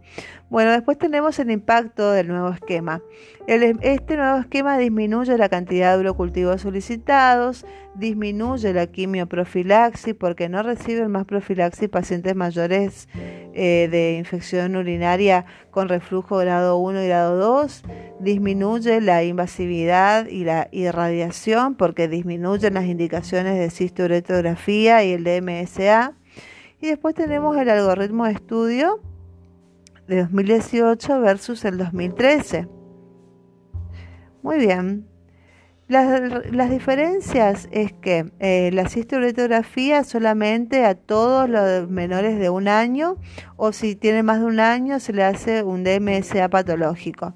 Bueno, 0.54 0.70
después 0.70 1.00
tenemos 1.00 1.40
el 1.40 1.50
impacto 1.50 2.12
del 2.12 2.28
nuevo 2.28 2.50
esquema. 2.50 3.02
este 3.48 4.18
nuevo 4.18 4.38
esquema 4.38 4.78
disminuye 4.78 5.36
la 5.36 5.50
cantidad 5.50 5.96
de 5.96 6.02
urocultivos 6.02 6.62
solicitados, 6.62 7.66
disminuye 7.96 8.72
la 8.72 8.86
quimioprofilaxis 8.86 10.14
porque 10.14 10.50
no 10.50 10.62
reciben 10.62 11.10
más 11.10 11.26
profilaxis 11.26 11.90
pacientes 11.90 12.36
mayores 12.36 13.10
eh, 13.16 13.88
de 13.90 14.16
infección 14.20 14.76
urinaria 14.76 15.46
con 15.72 15.90
reflujo 15.90 16.38
grado 16.38 16.78
1 16.78 17.02
y 17.02 17.08
grado 17.08 17.38
2, 17.38 17.84
disminuye 18.20 19.02
la 19.02 19.24
invasividad 19.24 20.28
y 20.28 20.44
la 20.44 20.68
irradiación 20.72 21.74
porque 21.74 22.08
disminuyen 22.08 22.76
las 22.76 22.86
indicaciones 22.86 23.58
de 23.58 23.72
cistoretografía 23.72 25.04
y 25.04 25.14
el 25.14 25.24
DMSA 25.24 26.14
y 26.80 26.90
después 26.90 27.16
tenemos 27.16 27.58
el 27.58 27.72
algoritmo 27.72 28.26
de 28.26 28.34
estudio 28.34 29.02
de 30.08 30.22
2018 30.22 31.22
versus 31.22 31.66
el 31.66 31.78
2013. 31.78 32.68
Muy 34.42 34.58
bien. 34.58 35.08
Las, 35.88 36.70
diferencias 36.70 37.68
es 37.72 37.94
que 37.94 38.32
eh, 38.40 38.72
la 38.74 38.88
cistoletografía 38.88 40.04
solamente 40.04 40.86
a 40.86 40.96
todos 40.96 41.50
los 41.50 41.90
menores 41.90 42.40
de 42.40 42.50
un 42.50 42.68
año 42.68 43.18
o 43.58 43.74
si 43.74 43.96
tiene 43.96 44.24
más 44.24 44.40
de 44.40 44.46
un 44.46 44.60
año 44.60 45.00
se 45.00 45.14
le 45.14 45.24
hace 45.24 45.62
un 45.62 45.84
DMSA 45.84 46.50
patológico. 46.50 47.36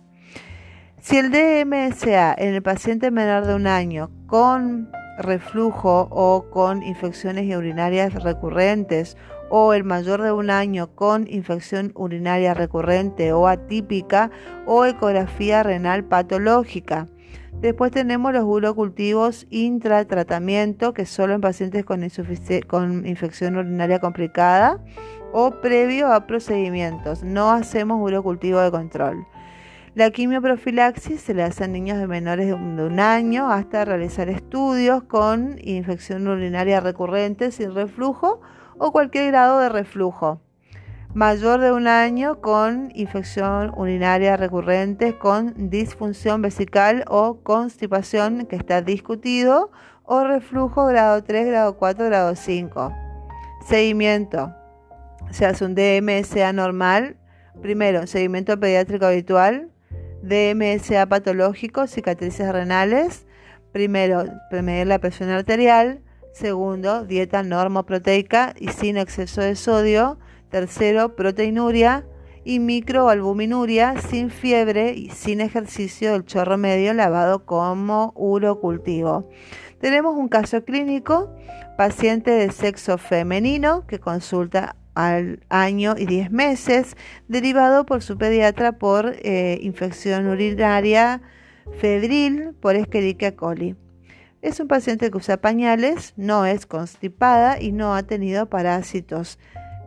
Si 1.00 1.18
el 1.18 1.30
DMSA 1.30 2.34
en 2.38 2.56
el 2.56 2.64
paciente 2.64 3.12
menor 3.12 3.46
de 3.46 3.54
un 3.54 3.68
año 3.68 4.10
con 4.28 4.90
reflujo 5.20 6.08
o 6.10 6.50
con 6.50 6.84
infecciones 6.84 7.56
urinarias 7.56 8.14
recurrentes 8.24 9.18
o 9.50 9.74
el 9.74 9.84
mayor 9.84 10.22
de 10.22 10.32
un 10.32 10.50
año 10.50 10.88
con 10.96 11.28
infección 11.28 11.92
urinaria 11.96 12.54
recurrente 12.54 13.34
o 13.34 13.48
atípica 13.48 14.32
o 14.66 14.86
ecografía 14.86 15.64
renal 15.64 16.04
patológica. 16.04 17.08
Después 17.62 17.92
tenemos 17.92 18.34
los 18.34 18.44
urocultivos 18.44 19.48
intratratamiento, 19.50 20.94
que 20.94 21.08
solo 21.08 21.34
en 21.34 21.42
pacientes 21.42 21.86
con, 21.86 22.04
infección 23.08 23.58
urinaria 23.58 24.00
complicada 24.00 24.80
o 25.34 25.50
previo 25.60 26.14
a 26.14 26.28
procedimientos. 26.28 27.24
No 27.24 27.50
hacemos 27.50 28.00
urocultivo 28.00 28.60
de 28.60 28.70
control. 28.70 29.26
La 29.96 30.12
quimioprofilaxis 30.12 31.22
se 31.22 31.34
le 31.34 31.42
hace 31.42 31.64
a 31.64 31.68
niños 31.68 31.98
de 31.98 32.06
menores 32.06 32.46
de 32.46 32.54
un 32.54 33.00
año 33.00 33.50
hasta 33.50 33.84
realizar 33.84 34.30
estudios 34.30 35.02
con 35.02 35.58
infección 35.64 36.28
urinaria 36.28 36.80
recurrente 36.80 37.52
sin 37.52 37.74
reflujo 37.74 38.40
o 38.80 38.92
cualquier 38.92 39.28
grado 39.28 39.60
de 39.60 39.70
reflujo. 39.70 40.42
Mayor 41.14 41.62
de 41.62 41.72
un 41.72 41.88
año 41.88 42.42
con 42.42 42.92
infección 42.94 43.74
urinaria 43.76 44.38
recurrente 44.38 45.18
con 45.18 45.70
disfunción 45.70 46.42
vesical 46.42 47.06
o 47.08 47.40
constipación 47.42 48.46
que 48.46 48.56
está 48.56 48.82
discutido 48.82 49.72
o 50.04 50.24
reflujo 50.24 50.86
grado 50.86 51.24
3, 51.24 51.48
grado 51.48 51.78
4, 51.78 52.06
grado 52.06 52.36
5. 52.36 52.94
Seguimiento. 53.66 54.54
Se 55.32 55.46
hace 55.46 55.66
un 55.66 55.76
DMSA 55.76 56.54
normal. 56.54 57.18
Primero, 57.62 58.06
seguimiento 58.08 58.60
pediátrico 58.60 59.06
habitual. 59.06 59.72
DMSA 60.22 61.06
patológico, 61.08 61.88
cicatrices 61.88 62.52
renales. 62.52 63.26
Primero, 63.72 64.26
medir 64.52 64.88
la 64.88 65.00
presión 65.00 65.30
arterial. 65.30 66.02
Segundo, 66.38 67.04
dieta 67.04 67.42
normoproteica 67.42 68.54
y 68.60 68.68
sin 68.68 68.98
exceso 68.98 69.42
de 69.42 69.56
sodio. 69.56 70.20
Tercero, 70.52 71.16
proteinuria 71.16 72.06
y 72.44 72.60
microalbuminuria 72.60 74.00
sin 74.00 74.30
fiebre 74.30 74.94
y 74.94 75.10
sin 75.10 75.42
ejercicio 75.42 76.12
del 76.12 76.26
chorro 76.26 76.60
medio 76.60 76.94
lavado 76.94 77.44
como 77.44 78.14
urocultivo. 78.16 79.28
Tenemos 79.80 80.16
un 80.16 80.28
caso 80.28 80.64
clínico, 80.64 81.34
paciente 81.76 82.30
de 82.30 82.52
sexo 82.52 83.00
femenino 83.00 83.88
que 83.88 83.98
consulta 83.98 84.76
al 84.94 85.40
año 85.50 85.96
y 85.98 86.06
10 86.06 86.30
meses, 86.30 86.98
derivado 87.28 87.88
por 87.88 88.04
su 88.04 88.16
pediatra 88.16 88.74
por 88.74 89.16
eh, 89.24 89.58
infección 89.64 90.28
urinaria 90.28 91.20
febril 91.80 92.54
por 92.62 92.76
Escherichia 92.76 93.36
coli. 93.36 93.76
Es 94.48 94.62
un 94.62 94.70
paciente 94.70 95.12
que 95.12 95.18
usa 95.18 95.36
pañales, 95.36 96.14
no 96.16 96.46
es 96.46 96.66
constipada 96.66 97.60
y 97.62 97.74
no 97.74 97.94
ha 97.94 98.04
tenido 98.04 98.46
parásitos. 98.46 99.40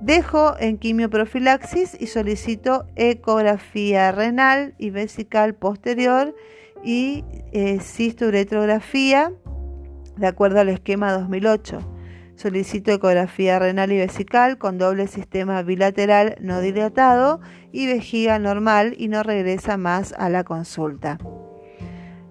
Dejo 0.02 0.54
en 0.60 0.76
quimioprofilaxis 0.76 1.96
y 1.98 2.08
solicito 2.08 2.84
ecografía 2.94 4.12
renal 4.12 4.74
y 4.76 4.90
vesical 4.90 5.54
posterior 5.54 6.36
y 6.84 7.24
eh, 7.52 7.80
cisturetrografía 7.80 9.32
de 10.18 10.26
acuerdo 10.26 10.60
al 10.60 10.68
esquema 10.68 11.10
2008. 11.12 11.78
Solicito 12.36 12.92
ecografía 12.92 13.58
renal 13.58 13.92
y 13.92 13.96
vesical 13.96 14.58
con 14.58 14.76
doble 14.76 15.06
sistema 15.06 15.62
bilateral 15.62 16.36
no 16.38 16.60
dilatado 16.60 17.40
y 17.72 17.86
vejiga 17.86 18.38
normal 18.38 18.94
y 18.98 19.08
no 19.08 19.22
regresa 19.22 19.78
más 19.78 20.12
a 20.18 20.28
la 20.28 20.44
consulta. 20.44 21.16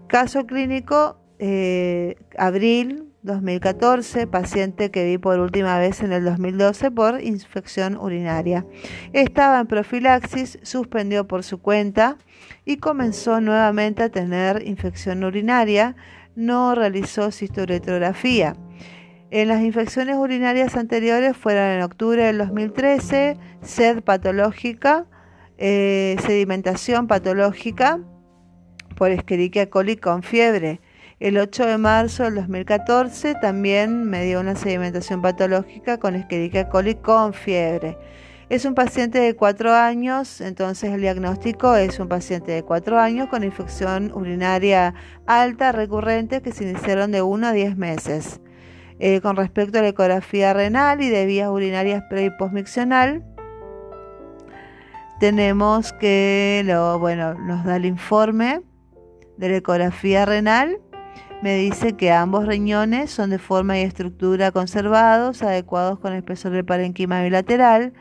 Caso 0.08 0.46
clínico, 0.46 1.19
eh, 1.40 2.16
abril 2.38 3.10
2014, 3.22 4.28
paciente 4.28 4.92
que 4.92 5.06
vi 5.06 5.18
por 5.18 5.40
última 5.40 5.78
vez 5.78 6.02
en 6.02 6.12
el 6.12 6.24
2012 6.24 6.92
por 6.92 7.22
infección 7.22 7.98
urinaria. 7.98 8.66
Estaba 9.14 9.60
en 9.60 9.68
profilaxis, 9.68 10.60
suspendió 10.64 11.28
por 11.28 11.44
su 11.44 11.60
cuenta 11.62 12.18
y 12.66 12.78
comenzó 12.78 13.42
nuevamente 13.42 14.04
a 14.04 14.10
tener 14.10 14.66
infección 14.68 15.24
urinaria. 15.24 15.96
No 16.36 16.76
realizó 16.76 17.32
cistoretrografía. 17.32 18.56
En 19.32 19.48
las 19.48 19.62
infecciones 19.62 20.16
urinarias 20.16 20.76
anteriores 20.76 21.38
fueron 21.38 21.66
en 21.66 21.82
octubre 21.84 22.24
del 22.24 22.38
2013, 22.40 23.38
sed 23.62 24.02
patológica, 24.02 25.06
eh, 25.58 26.16
sedimentación 26.26 27.08
patológica 27.08 28.00
por 28.96 29.12
Escherichia 29.12 29.70
coli 29.70 29.98
con 29.98 30.24
fiebre 30.24 30.80
el 31.20 31.38
8 31.38 31.66
de 31.66 31.78
marzo 31.78 32.24
del 32.24 32.36
2014 32.36 33.36
también 33.36 34.06
me 34.06 34.24
dio 34.24 34.40
una 34.40 34.56
sedimentación 34.56 35.22
patológica 35.22 36.00
con 36.00 36.16
Escherichia 36.16 36.70
coli 36.70 36.96
con 36.96 37.34
fiebre. 37.34 37.98
Es 38.48 38.64
un 38.64 38.74
paciente 38.74 39.20
de 39.20 39.36
4 39.36 39.74
años, 39.74 40.40
entonces 40.40 40.92
el 40.92 41.02
diagnóstico 41.02 41.76
es 41.76 42.00
un 42.00 42.08
paciente 42.08 42.54
de 42.54 42.64
4 42.64 43.00
años 43.00 43.28
con 43.28 43.44
infección 43.44 44.12
urinaria 44.14 44.94
alta 45.28 45.74
recurrente 45.74 46.42
que 46.42 46.54
se 46.54 46.64
iniciaron 46.64 47.12
de 47.12 47.22
1 47.22 47.48
a 47.48 47.52
10 47.52 47.76
meses. 47.76 48.40
Eh, 49.00 49.20
con 49.22 49.36
respecto 49.36 49.80
a 49.80 49.82
la 49.82 49.90
ecografía 49.90 50.54
renal 50.54 51.02
y 51.02 51.10
de 51.10 51.26
vías 51.26 51.50
urinarias 51.50 52.02
pre 52.10 52.26
y 52.26 52.30
postmiccional, 52.32 53.24
tenemos 55.20 55.92
que 55.94 56.64
lo, 56.66 56.98
bueno, 56.98 57.34
nos 57.34 57.66
da 57.66 57.76
el 57.76 57.86
informe 57.86 58.62
de 59.38 59.50
la 59.50 59.58
ecografía 59.58 60.26
renal 60.26 60.80
me 61.42 61.56
dice 61.56 61.94
que 61.94 62.12
ambos 62.12 62.46
riñones 62.46 63.12
son 63.12 63.30
de 63.30 63.40
forma 63.40 63.80
y 63.80 63.84
estructura 63.84 64.52
conservados, 64.52 65.42
adecuados 65.42 66.00
con 66.00 66.14
espesor 66.14 66.52
del 66.52 66.66
parenquima 66.66 67.24
bilateral. 67.24 67.94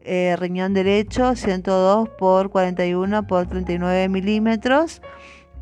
Eh, 0.00 0.36
riñón 0.38 0.72
derecho 0.72 1.34
102 1.34 2.08
por 2.18 2.50
41 2.50 3.26
por 3.26 3.46
39 3.46 4.08
milímetros, 4.08 5.02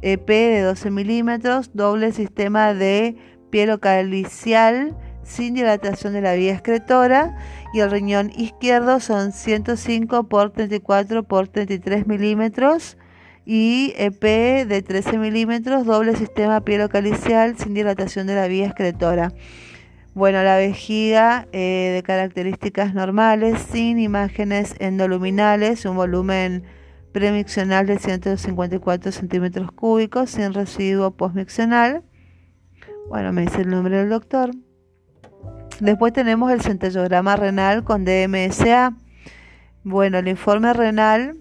EP 0.03 0.29
de 0.29 0.61
12 0.61 0.91
milímetros, 0.91 1.71
doble 1.73 2.13
sistema 2.13 2.75
de 2.75 3.17
piel 3.51 3.81
calicial 3.81 4.97
sin 5.23 5.55
dilatación 5.55 6.13
de 6.13 6.21
la 6.21 6.35
vía 6.35 6.53
excretora. 6.53 7.37
Y 7.73 7.81
el 7.81 7.91
riñón 7.91 8.31
izquierdo 8.37 9.01
son 9.01 9.33
105 9.33 10.29
por 10.29 10.51
34 10.51 11.25
por 11.25 11.49
33 11.49 12.07
milímetros 12.07 12.97
y 13.47 13.93
EP 13.97 14.23
de 14.67 14.83
13 14.83 15.19
milímetros, 15.19 15.85
doble 15.85 16.17
sistema 16.17 16.63
pielocalicial 16.63 17.57
sin 17.59 17.75
dilatación 17.75 18.27
de 18.27 18.35
la 18.35 18.49
vía 18.49 18.67
excretora. 18.67 19.33
Bueno, 20.15 20.43
la 20.45 20.57
vejiga 20.57 21.49
eh, 21.53 21.91
de 21.93 22.03
características 22.03 22.95
normales, 22.95 23.59
sin 23.71 23.99
imágenes 23.99 24.77
endoluminales, 24.79 25.85
un 25.85 25.97
volumen 25.97 26.63
premiccional 27.13 27.87
de 27.87 27.99
154 27.99 29.13
centímetros 29.13 29.73
cúbicos, 29.73 30.31
sin 30.31 30.55
residuo 30.55 31.11
postmiccional. 31.11 32.03
Bueno, 33.09 33.33
me 33.33 33.43
dice 33.43 33.63
el 33.63 33.71
nombre 33.71 33.99
del 33.99 34.09
doctor. 34.09 34.53
Después 35.81 36.13
tenemos 36.13 36.53
el 36.53 36.61
centellograma 36.61 37.37
renal 37.37 37.83
con 37.85 38.05
DMSA. 38.05 38.97
Bueno, 39.83 40.19
el 40.19 40.29
informe 40.29 40.73
renal 40.73 41.37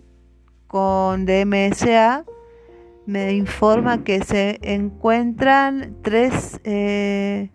con 0.74 1.28
DMSA 1.28 2.26
me 3.06 3.34
informa 3.34 4.04
que 4.04 4.24
se 4.24 4.58
encuentran 4.64 5.98
tres 6.02 6.60
eh, 6.64 7.52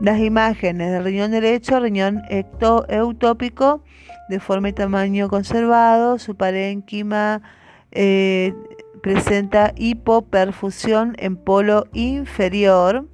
las 0.00 0.20
imágenes 0.20 0.92
del 0.92 1.02
riñón 1.02 1.32
derecho, 1.32 1.80
riñón 1.80 2.22
eutópico 2.30 3.82
de 4.28 4.38
forma 4.38 4.68
y 4.68 4.74
tamaño 4.74 5.28
conservado, 5.28 6.20
su 6.20 6.36
parénquima 6.36 7.42
eh, 7.90 8.54
presenta 9.02 9.72
hipoperfusión 9.74 11.16
en 11.18 11.34
polo 11.34 11.88
inferior, 11.94 13.08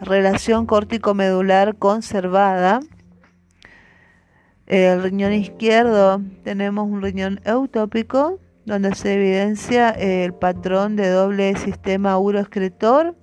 relación 0.00 0.66
córtico-medular 0.66 1.76
conservada, 1.76 2.80
el 4.66 5.02
riñón 5.02 5.32
izquierdo 5.32 6.20
tenemos 6.42 6.88
un 6.88 7.00
riñón 7.00 7.40
eutópico 7.44 8.40
donde 8.64 8.94
se 8.96 9.14
evidencia 9.14 9.90
el 9.90 10.34
patrón 10.34 10.96
de 10.96 11.08
doble 11.08 11.54
sistema 11.56 12.18
uroexcretor 12.18 13.14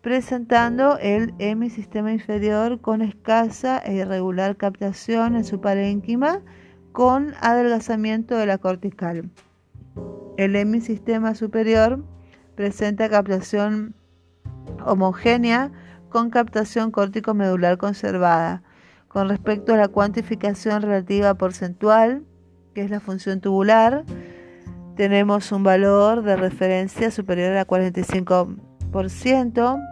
presentando 0.00 0.98
el 0.98 1.34
hemisistema 1.38 2.12
inferior 2.12 2.80
con 2.80 3.02
escasa 3.02 3.78
e 3.78 3.94
irregular 3.94 4.56
captación 4.56 5.36
en 5.36 5.44
su 5.44 5.60
parénquima 5.60 6.40
con 6.92 7.34
adelgazamiento 7.40 8.36
de 8.36 8.46
la 8.46 8.56
cortical. 8.56 9.28
El 10.38 10.56
hemisistema 10.56 11.34
superior 11.34 12.02
presenta 12.54 13.10
captación 13.10 13.94
homogénea 14.86 15.70
con 16.08 16.30
captación 16.30 16.92
córtico-medular 16.92 17.76
conservada 17.76 18.62
con 19.16 19.30
respecto 19.30 19.72
a 19.72 19.78
la 19.78 19.88
cuantificación 19.88 20.82
relativa 20.82 21.32
porcentual, 21.32 22.22
que 22.74 22.82
es 22.82 22.90
la 22.90 23.00
función 23.00 23.40
tubular, 23.40 24.04
tenemos 24.94 25.52
un 25.52 25.62
valor 25.62 26.22
de 26.22 26.36
referencia 26.36 27.10
superior 27.10 27.56
a 27.56 27.66
45% 27.66 29.82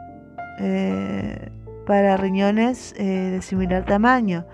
eh, 0.61 1.51
para 1.87 2.19
riñones 2.19 2.93
eh, 2.99 3.31
de 3.31 3.41
similar 3.41 3.87
tamaño. 3.87 4.45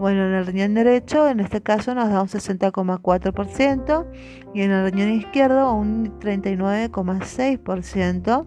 Bueno, 0.00 0.26
en 0.26 0.32
el 0.32 0.44
riñón 0.44 0.74
derecho, 0.74 1.28
en 1.28 1.38
este 1.38 1.60
caso, 1.60 1.94
nos 1.94 2.08
da 2.08 2.20
un 2.20 2.26
60,4% 2.26 4.06
y 4.54 4.62
en 4.62 4.72
el 4.72 4.90
riñón 4.90 5.10
izquierdo 5.10 5.72
un 5.72 6.18
39,6% 6.18 8.44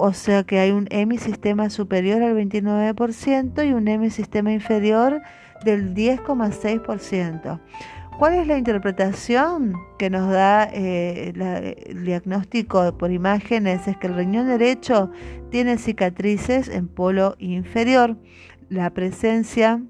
o 0.00 0.12
sea 0.14 0.44
que 0.44 0.58
hay 0.58 0.70
un 0.70 0.86
hemisistema 0.90 1.68
superior 1.68 2.22
al 2.22 2.34
29% 2.34 3.68
y 3.68 3.72
un 3.72 3.86
hemisistema 3.86 4.52
inferior 4.52 5.20
del 5.64 5.94
10,6%. 5.94 7.60
¿Cuál 8.18 8.34
es 8.34 8.46
la 8.46 8.58
interpretación 8.58 9.74
que 9.98 10.10
nos 10.10 10.30
da 10.30 10.68
eh, 10.72 11.32
el 11.86 12.04
diagnóstico 12.04 12.96
por 12.98 13.10
imágenes? 13.10 13.88
Es 13.88 13.96
que 13.96 14.06
el 14.08 14.14
riñón 14.14 14.46
derecho 14.46 15.10
tiene 15.50 15.78
cicatrices 15.78 16.68
en 16.68 16.88
polo 16.88 17.36
inferior. 17.38 18.18
La 18.68 18.90
presencia 18.90 19.82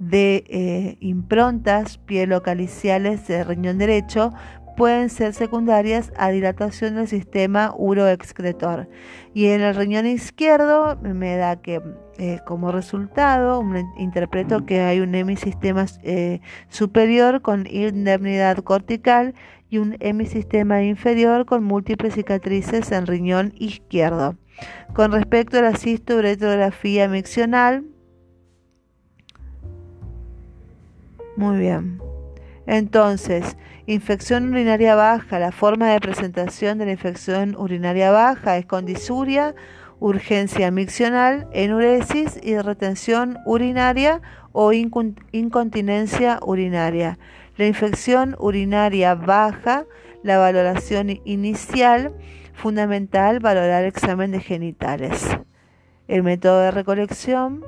de 0.00 0.44
eh, 0.48 0.96
improntas 1.00 1.98
pielocaliciales 1.98 3.28
del 3.28 3.46
riñón 3.46 3.78
derecho 3.78 4.32
pueden 4.80 5.10
ser 5.10 5.34
secundarias 5.34 6.10
a 6.16 6.30
dilatación 6.30 6.94
del 6.94 7.06
sistema 7.06 7.74
uroexcretor. 7.76 8.88
Y 9.34 9.48
en 9.48 9.60
el 9.60 9.74
riñón 9.74 10.06
izquierdo 10.06 10.96
me 11.02 11.36
da 11.36 11.56
que 11.56 11.82
eh, 12.16 12.38
como 12.46 12.72
resultado 12.72 13.62
interpreto 13.98 14.64
que 14.64 14.80
hay 14.80 15.00
un 15.00 15.14
hemisistema 15.14 15.84
eh, 16.02 16.40
superior 16.70 17.42
con 17.42 17.66
indemnidad 17.66 18.56
cortical 18.64 19.34
y 19.68 19.76
un 19.76 19.98
hemisistema 20.00 20.82
inferior 20.82 21.44
con 21.44 21.62
múltiples 21.62 22.14
cicatrices 22.14 22.90
en 22.90 23.06
riñón 23.06 23.52
izquierdo. 23.58 24.36
Con 24.94 25.12
respecto 25.12 25.58
a 25.58 25.60
la 25.60 25.76
cistoretrografía 25.76 27.06
miccional, 27.06 27.84
muy 31.36 31.58
bien. 31.58 32.09
Entonces, 32.70 33.56
infección 33.86 34.52
urinaria 34.52 34.94
baja, 34.94 35.40
la 35.40 35.50
forma 35.50 35.88
de 35.90 35.98
presentación 35.98 36.78
de 36.78 36.86
la 36.86 36.92
infección 36.92 37.56
urinaria 37.56 38.12
baja 38.12 38.58
es 38.58 38.64
con 38.64 38.86
disuria, 38.86 39.56
urgencia 39.98 40.70
miccional, 40.70 41.48
enuresis 41.52 42.38
y 42.40 42.56
retención 42.60 43.38
urinaria 43.44 44.22
o 44.52 44.72
incontinencia 44.72 46.38
urinaria. 46.46 47.18
La 47.56 47.66
infección 47.66 48.36
urinaria 48.38 49.16
baja, 49.16 49.84
la 50.22 50.38
valoración 50.38 51.18
inicial, 51.24 52.14
fundamental 52.54 53.40
valorar 53.40 53.82
examen 53.82 54.30
de 54.30 54.38
genitales. 54.38 55.26
El 56.06 56.22
método 56.22 56.60
de 56.60 56.70
recolección 56.70 57.64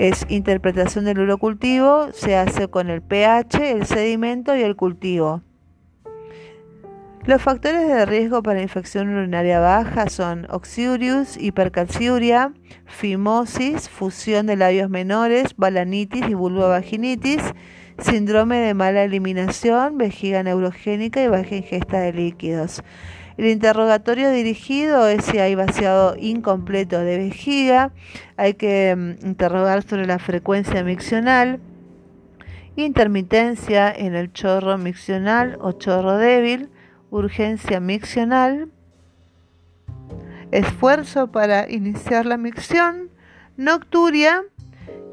Es 0.00 0.24
interpretación 0.30 1.04
del 1.04 1.18
urocultivo, 1.18 2.08
se 2.14 2.34
hace 2.34 2.68
con 2.68 2.88
el 2.88 3.02
pH, 3.02 3.72
el 3.72 3.84
sedimento 3.84 4.56
y 4.56 4.62
el 4.62 4.74
cultivo. 4.74 5.42
Los 7.26 7.42
factores 7.42 7.86
de 7.86 8.06
riesgo 8.06 8.42
para 8.42 8.62
infección 8.62 9.14
urinaria 9.14 9.60
baja 9.60 10.08
son 10.08 10.46
oxiurius, 10.48 11.36
hipercalciuria, 11.36 12.54
fimosis, 12.86 13.90
fusión 13.90 14.46
de 14.46 14.56
labios 14.56 14.88
menores, 14.88 15.54
balanitis 15.58 16.26
y 16.26 16.32
vulvovaginitis, 16.32 17.42
síndrome 17.98 18.56
de 18.56 18.72
mala 18.72 19.04
eliminación, 19.04 19.98
vejiga 19.98 20.42
neurogénica 20.42 21.22
y 21.22 21.28
baja 21.28 21.56
ingesta 21.56 22.00
de 22.00 22.14
líquidos. 22.14 22.82
El 23.40 23.46
interrogatorio 23.46 24.30
dirigido 24.32 25.08
es 25.08 25.24
si 25.24 25.38
hay 25.38 25.54
vaciado 25.54 26.14
incompleto 26.18 26.98
de 26.98 27.16
vejiga, 27.16 27.90
hay 28.36 28.52
que 28.52 28.94
mm, 28.94 29.26
interrogar 29.26 29.82
sobre 29.82 30.04
la 30.04 30.18
frecuencia 30.18 30.84
miccional, 30.84 31.58
intermitencia 32.76 33.90
en 33.90 34.14
el 34.14 34.30
chorro 34.30 34.76
miccional 34.76 35.56
o 35.62 35.72
chorro 35.72 36.18
débil, 36.18 36.68
urgencia 37.10 37.80
miccional, 37.80 38.68
esfuerzo 40.50 41.28
para 41.32 41.66
iniciar 41.70 42.26
la 42.26 42.36
micción, 42.36 43.08
nocturia, 43.56 44.42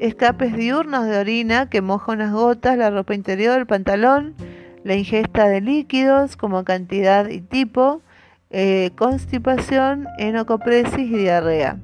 escapes 0.00 0.54
diurnos 0.54 1.06
de 1.06 1.16
orina 1.16 1.70
que 1.70 1.80
moja 1.80 2.12
unas 2.12 2.34
gotas, 2.34 2.76
la 2.76 2.90
ropa 2.90 3.14
interior, 3.14 3.58
el 3.58 3.66
pantalón, 3.66 4.34
la 4.84 4.96
ingesta 4.96 5.48
de 5.48 5.62
líquidos 5.62 6.36
como 6.36 6.62
cantidad 6.64 7.26
y 7.30 7.40
tipo, 7.40 8.02
eh, 8.50 8.90
constipación, 8.96 10.06
enocopresis 10.18 10.98
y 10.98 11.16
diarrea. 11.16 11.78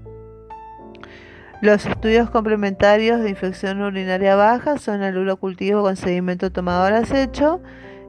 Los 1.60 1.86
estudios 1.86 2.30
complementarios 2.30 3.22
de 3.22 3.30
infección 3.30 3.80
urinaria 3.80 4.36
baja 4.36 4.78
son 4.78 5.02
el 5.02 5.16
urocultivo 5.16 5.82
con 5.82 5.96
sedimento 5.96 6.52
tomado 6.52 6.84
al 6.84 6.94
acecho, 6.94 7.62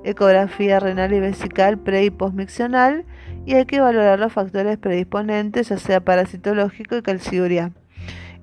ecografía 0.03 0.79
renal 0.79 1.13
y 1.13 1.19
vesical 1.19 1.77
pre 1.77 2.03
y 2.05 2.09
postmiccional 2.09 3.05
y 3.45 3.55
hay 3.55 3.65
que 3.65 3.79
valorar 3.79 4.19
los 4.19 4.33
factores 4.33 4.77
predisponentes, 4.77 5.69
ya 5.69 5.77
sea 5.77 5.99
parasitológico 6.01 6.97
y 6.97 7.01
calciuria. 7.01 7.71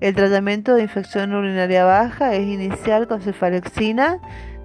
El 0.01 0.15
tratamiento 0.15 0.75
de 0.75 0.83
infección 0.83 1.35
urinaria 1.35 1.85
baja 1.85 2.35
es 2.35 2.47
inicial 2.47 3.07
con 3.07 3.21
cefalexina 3.21 4.19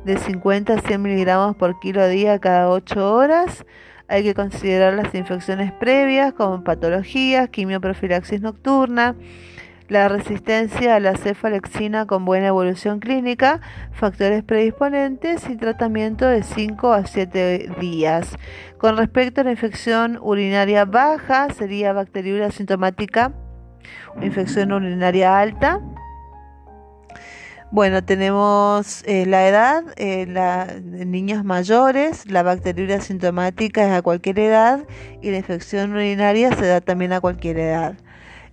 de 0.06 0.18
50 0.18 0.74
a 0.74 0.80
100 0.80 1.02
miligramos 1.02 1.56
por 1.56 1.80
kilo 1.80 2.08
día 2.08 2.40
cada 2.40 2.70
8 2.70 3.14
horas. 3.14 3.66
Hay 4.08 4.24
que 4.24 4.34
considerar 4.34 4.94
las 4.94 5.14
infecciones 5.14 5.72
previas 5.74 6.34
como 6.34 6.64
patologías, 6.64 7.50
quimioprofilaxis 7.50 8.42
nocturna, 8.42 9.16
la 9.90 10.10
resistencia 10.10 10.96
a 10.96 11.00
la 11.00 11.16
cefalexina 11.16 12.06
con 12.06 12.26
buena 12.26 12.48
evolución 12.48 13.00
clínica, 13.00 13.62
factores 13.94 14.44
predisponentes 14.44 15.50
y 15.50 15.56
tratamiento 15.56 16.28
de 16.28 16.44
5 16.44 16.94
a 16.94 17.06
7 17.06 17.70
días. 17.80 18.36
Con 18.78 18.98
respecto 18.98 19.42
a 19.42 19.44
la 19.46 19.52
infección 19.52 20.20
urinaria 20.22 20.86
baja, 20.86 21.50
sería 21.54 21.94
bacteriuria 21.94 22.48
asintomática, 22.48 23.34
infección 24.22 24.72
urinaria 24.72 25.40
alta. 25.40 25.82
Bueno, 27.70 28.02
tenemos 28.02 29.04
eh, 29.06 29.26
la 29.26 29.46
edad, 29.46 29.84
eh, 29.98 30.26
niños 31.06 31.44
mayores, 31.44 32.26
la 32.32 32.42
bacteriuria 32.42 32.96
asintomática 32.96 33.86
es 33.86 33.92
a 33.92 34.02
cualquier 34.02 34.40
edad 34.40 34.86
y 35.22 35.32
la 35.32 35.38
infección 35.38 35.92
urinaria 35.92 36.56
se 36.56 36.66
da 36.66 36.80
también 36.80 37.12
a 37.12 37.20
cualquier 37.20 37.60
edad. 37.60 37.98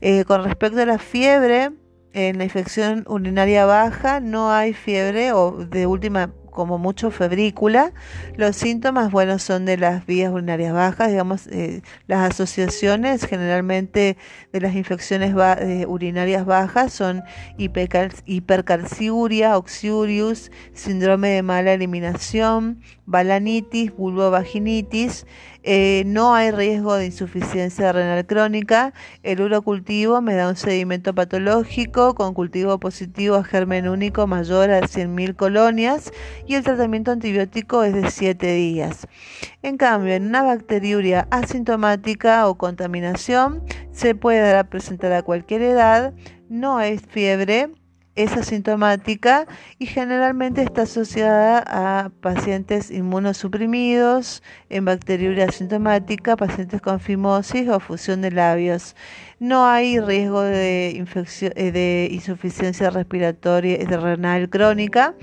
Eh, 0.00 0.24
con 0.24 0.42
respecto 0.42 0.80
a 0.80 0.86
la 0.86 0.98
fiebre, 0.98 1.70
en 2.12 2.38
la 2.38 2.44
infección 2.44 3.04
urinaria 3.06 3.64
baja 3.66 4.18
no 4.18 4.50
hay 4.50 4.72
fiebre 4.72 5.32
o 5.32 5.64
de 5.64 5.86
última 5.86 6.32
como 6.54 6.78
mucho 6.78 7.10
febrícula. 7.10 7.92
Los 8.36 8.56
síntomas, 8.56 9.10
bueno, 9.10 9.38
son 9.38 9.66
de 9.66 9.76
las 9.76 10.06
vías 10.06 10.32
urinarias 10.32 10.72
bajas, 10.72 11.10
digamos, 11.10 11.46
eh, 11.48 11.82
las 12.06 12.30
asociaciones 12.30 13.26
generalmente 13.26 14.16
de 14.52 14.60
las 14.60 14.74
infecciones 14.74 15.34
eh, 15.58 15.84
urinarias 15.86 16.46
bajas 16.46 16.94
son 16.94 17.22
hipercalciuria, 17.58 19.58
oxiurius, 19.58 20.50
síndrome 20.72 21.28
de 21.30 21.42
mala 21.42 21.74
eliminación, 21.74 22.80
balanitis, 23.06 23.94
vulvovaginitis, 23.96 25.26
eh, 25.62 26.02
no 26.06 26.34
hay 26.34 26.50
riesgo 26.50 26.94
de 26.96 27.06
insuficiencia 27.06 27.92
renal 27.92 28.26
crónica. 28.26 28.92
El 29.22 29.40
urocultivo 29.40 30.20
me 30.20 30.34
da 30.34 30.48
un 30.48 30.56
sedimento 30.56 31.14
patológico 31.14 32.14
con 32.14 32.34
cultivo 32.34 32.78
positivo 32.78 33.36
a 33.36 33.44
germen 33.44 33.88
único 33.88 34.26
mayor 34.26 34.70
a 34.70 34.80
100.000 34.80 35.36
colonias 35.36 36.12
y 36.46 36.54
el 36.54 36.64
tratamiento 36.64 37.12
antibiótico 37.12 37.82
es 37.82 37.94
de 37.94 38.10
7 38.10 38.54
días. 38.54 39.06
En 39.62 39.78
cambio, 39.78 40.14
en 40.14 40.26
una 40.26 40.42
bacteriuria 40.42 41.26
asintomática 41.30 42.46
o 42.46 42.56
contaminación 42.56 43.62
se 43.90 44.14
puede 44.14 44.62
presentar 44.64 45.12
a 45.12 45.22
cualquier 45.22 45.62
edad, 45.62 46.12
no 46.48 46.76
hay 46.76 46.98
fiebre 46.98 47.70
es 48.16 48.32
asintomática 48.36 49.46
y 49.78 49.86
generalmente 49.86 50.62
está 50.62 50.82
asociada 50.82 51.64
a 51.66 52.10
pacientes 52.20 52.90
inmunosuprimidos, 52.90 54.42
en 54.70 54.84
bacteriuria 54.84 55.46
asintomática, 55.46 56.36
pacientes 56.36 56.80
con 56.80 57.00
fimosis 57.00 57.68
o 57.68 57.80
fusión 57.80 58.22
de 58.22 58.30
labios. 58.30 58.94
No 59.40 59.66
hay 59.66 59.98
riesgo 60.00 60.42
de, 60.42 60.94
infección, 60.96 61.52
eh, 61.56 61.72
de 61.72 62.08
insuficiencia 62.12 62.90
respiratoria 62.90 63.78
de 63.78 63.96
renal 63.96 64.48
crónica. 64.48 65.14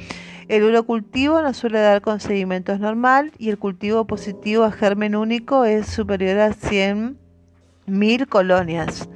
El 0.49 0.63
urocultivo 0.63 1.41
no 1.41 1.53
suele 1.53 1.79
dar 1.79 2.01
con 2.01 2.19
seguimientos 2.19 2.79
normal 2.79 3.31
y 3.37 3.49
el 3.49 3.57
cultivo 3.57 4.05
positivo 4.05 4.65
a 4.65 4.71
germen 4.71 5.15
único 5.15 5.63
es 5.63 5.87
superior 5.87 6.39
a 6.39 6.49
100.000 6.49 8.27
colonias. 8.27 9.07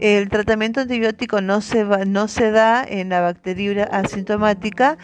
El 0.00 0.28
tratamiento 0.28 0.80
antibiótico 0.80 1.40
no 1.40 1.60
se, 1.60 1.84
no 1.84 2.28
se 2.28 2.50
da 2.50 2.84
en 2.84 3.08
la 3.08 3.20
bacteriuria 3.20 3.84
asintomática, 3.84 4.96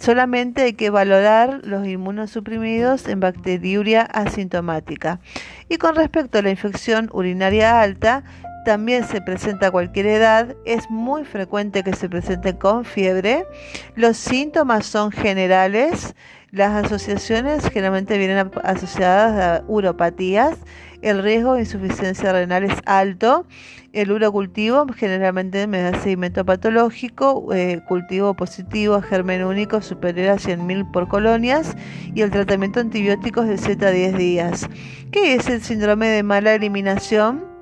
solamente 0.00 0.62
hay 0.62 0.72
que 0.74 0.90
valorar 0.90 1.60
los 1.64 1.86
inmunosuprimidos 1.86 3.08
en 3.08 3.20
bacteriuria 3.20 4.02
asintomática. 4.02 5.20
Y 5.68 5.78
con 5.78 5.94
respecto 5.96 6.38
a 6.38 6.42
la 6.42 6.50
infección 6.50 7.08
urinaria 7.12 7.80
alta, 7.80 8.22
también 8.64 9.04
se 9.04 9.22
presenta 9.22 9.68
a 9.68 9.70
cualquier 9.70 10.04
edad, 10.06 10.54
es 10.66 10.90
muy 10.90 11.24
frecuente 11.24 11.82
que 11.82 11.94
se 11.94 12.08
presente 12.10 12.58
con 12.58 12.84
fiebre. 12.84 13.46
Los 13.94 14.18
síntomas 14.18 14.84
son 14.84 15.10
generales, 15.10 16.14
las 16.50 16.84
asociaciones 16.84 17.64
generalmente 17.70 18.18
vienen 18.18 18.50
asociadas 18.62 19.62
a 19.62 19.64
uropatías, 19.68 20.58
el 21.02 21.22
riesgo 21.22 21.54
de 21.54 21.60
insuficiencia 21.60 22.32
renal 22.32 22.64
es 22.64 22.78
alto 22.86 23.46
el 23.94 24.12
urocultivo 24.12 24.86
generalmente 24.94 25.66
me 25.66 25.80
da 25.80 25.98
seguimiento 25.98 26.44
patológico, 26.44 27.52
eh, 27.54 27.80
cultivo 27.88 28.34
positivo 28.34 28.94
a 28.94 29.02
germen 29.02 29.44
único 29.44 29.80
superior 29.80 30.28
a 30.28 30.36
100.000 30.36 30.90
por 30.92 31.08
colonias 31.08 31.74
y 32.14 32.20
el 32.20 32.30
tratamiento 32.30 32.80
antibiótico 32.80 33.42
es 33.42 33.48
de 33.48 33.58
7 33.58 33.86
a 33.86 33.90
10 33.90 34.18
días. 34.18 34.68
¿Qué 35.10 35.34
es 35.34 35.48
el 35.48 35.62
síndrome 35.62 36.08
de 36.08 36.22
mala 36.22 36.54
eliminación? 36.54 37.57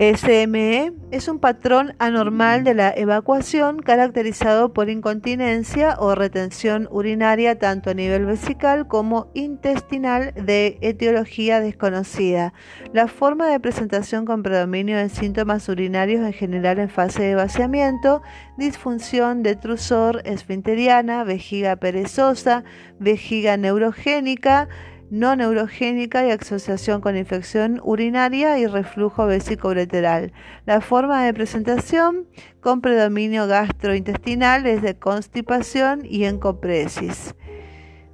SME 0.00 0.94
es 1.10 1.28
un 1.28 1.40
patrón 1.40 1.94
anormal 1.98 2.64
de 2.64 2.72
la 2.72 2.88
evacuación 2.88 3.80
caracterizado 3.80 4.72
por 4.72 4.88
incontinencia 4.88 5.94
o 5.98 6.14
retención 6.14 6.88
urinaria 6.90 7.58
tanto 7.58 7.90
a 7.90 7.94
nivel 7.94 8.24
vesical 8.24 8.88
como 8.88 9.30
intestinal 9.34 10.32
de 10.32 10.78
etiología 10.80 11.60
desconocida. 11.60 12.54
La 12.94 13.08
forma 13.08 13.48
de 13.48 13.60
presentación 13.60 14.24
con 14.24 14.42
predominio 14.42 14.96
de 14.96 15.10
síntomas 15.10 15.68
urinarios 15.68 16.24
en 16.24 16.32
general 16.32 16.78
en 16.78 16.88
fase 16.88 17.22
de 17.22 17.34
vaciamiento, 17.34 18.22
disfunción 18.56 19.42
detrusor 19.42 20.22
esfinteriana, 20.24 21.24
vejiga 21.24 21.76
perezosa, 21.76 22.64
vejiga 22.98 23.58
neurogénica, 23.58 24.66
no 25.10 25.34
neurogénica 25.34 26.24
y 26.24 26.30
asociación 26.30 27.00
con 27.00 27.16
infección 27.16 27.80
urinaria 27.82 28.58
y 28.58 28.66
reflujo 28.66 29.26
vesicoureteral. 29.26 30.32
La 30.66 30.80
forma 30.80 31.24
de 31.24 31.34
presentación 31.34 32.26
con 32.60 32.80
predominio 32.80 33.46
gastrointestinal 33.46 34.66
es 34.66 34.82
de 34.82 34.96
constipación 34.96 36.02
y 36.04 36.24
encopresis. 36.24 37.34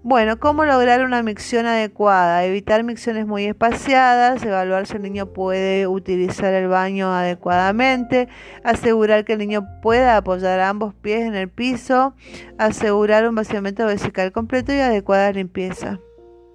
Bueno, 0.09 0.39
¿cómo 0.39 0.65
lograr 0.65 1.05
una 1.05 1.25
micción 1.25 1.67
adecuada? 1.67 2.45
Evitar 2.45 2.85
micciones 2.85 3.27
muy 3.27 3.45
espaciadas, 3.45 4.41
evaluar 4.45 4.87
si 4.87 4.95
el 4.95 5.03
niño 5.03 5.33
puede 5.33 5.89
utilizar 5.89 6.55
el 6.55 6.69
baño 6.69 7.13
adecuadamente, 7.13 8.29
asegurar 8.63 9.25
que 9.25 9.33
el 9.33 9.41
niño 9.41 9.67
pueda 9.83 10.17
apoyar 10.17 10.61
ambos 10.61 10.95
pies 10.95 11.23
en 11.23 11.35
el 11.35 11.49
piso, 11.49 12.15
asegurar 12.57 13.29
un 13.29 13.35
vaciamiento 13.35 13.85
vesical 13.85 14.31
completo 14.31 14.73
y 14.73 14.79
adecuada 14.79 15.33
limpieza. 15.33 15.99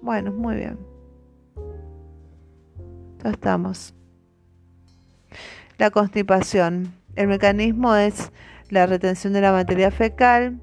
Bueno, 0.02 0.32
muy 0.32 0.56
bien. 0.56 0.78
Ya 3.22 3.30
estamos. 3.30 3.94
La 5.78 5.90
constipación. 5.90 6.92
El 7.14 7.28
mecanismo 7.28 7.94
es 7.94 8.32
la 8.68 8.86
retención 8.86 9.32
de 9.32 9.42
la 9.42 9.52
materia 9.52 9.90
fecal, 9.90 10.60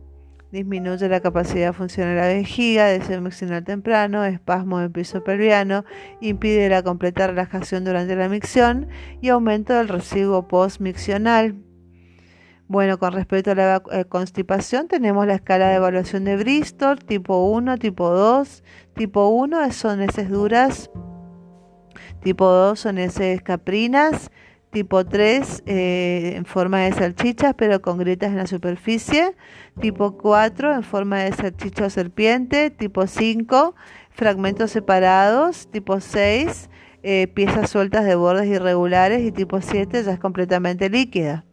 disminuye 0.51 1.07
la 1.07 1.21
capacidad 1.21 1.73
funcional 1.73 2.15
de 2.15 2.21
la 2.21 2.27
vejiga, 2.27 2.87
deseo 2.87 3.21
miccional 3.21 3.63
temprano, 3.63 4.25
espasmo 4.25 4.79
del 4.79 4.91
piso 4.91 5.23
pelviano, 5.23 5.85
impide 6.19 6.67
la 6.69 6.83
completa 6.83 7.27
relajación 7.27 7.85
durante 7.85 8.15
la 8.15 8.27
micción 8.27 8.87
y 9.21 9.29
aumento 9.29 9.73
del 9.73 9.87
residuo 9.87 10.47
postmiccional. 10.47 11.55
Bueno, 12.69 12.99
con 12.99 13.13
respecto 13.13 13.49
a 13.49 13.55
la 13.55 13.83
eh, 13.91 14.05
constipación, 14.05 14.87
tenemos 14.87 15.25
la 15.25 15.33
escala 15.33 15.69
de 15.69 15.77
evaluación 15.77 16.23
de 16.23 16.37
Bristol, 16.37 16.99
tipo 16.99 17.49
1, 17.49 17.79
tipo 17.79 18.11
2. 18.11 18.63
Tipo 18.93 19.27
1 19.29 19.71
son 19.71 20.01
heces 20.03 20.29
duras, 20.29 20.91
tipo 22.21 22.45
2 22.45 22.79
son 22.79 22.99
heces 22.99 23.41
caprinas, 23.41 24.29
Tipo 24.69 25.03
3 25.03 25.63
eh, 25.65 26.33
en 26.35 26.45
forma 26.45 26.81
de 26.81 26.93
salchichas 26.93 27.55
pero 27.57 27.81
con 27.81 27.97
grietas 27.97 28.29
en 28.29 28.37
la 28.37 28.45
superficie. 28.45 29.35
Tipo 29.81 30.15
4 30.15 30.75
en 30.75 30.83
forma 30.83 31.21
de 31.23 31.33
salchicha 31.33 31.87
o 31.87 31.89
serpiente. 31.89 32.69
Tipo 32.69 33.07
5 33.07 33.73
fragmentos 34.11 34.69
separados. 34.69 35.67
Tipo 35.71 35.99
6 35.99 36.69
eh, 37.01 37.27
piezas 37.33 37.71
sueltas 37.71 38.05
de 38.05 38.13
bordes 38.13 38.45
irregulares. 38.45 39.23
Y 39.23 39.31
tipo 39.31 39.59
7 39.59 40.03
ya 40.03 40.11
es 40.11 40.19
completamente 40.19 40.87
líquida. 40.87 41.45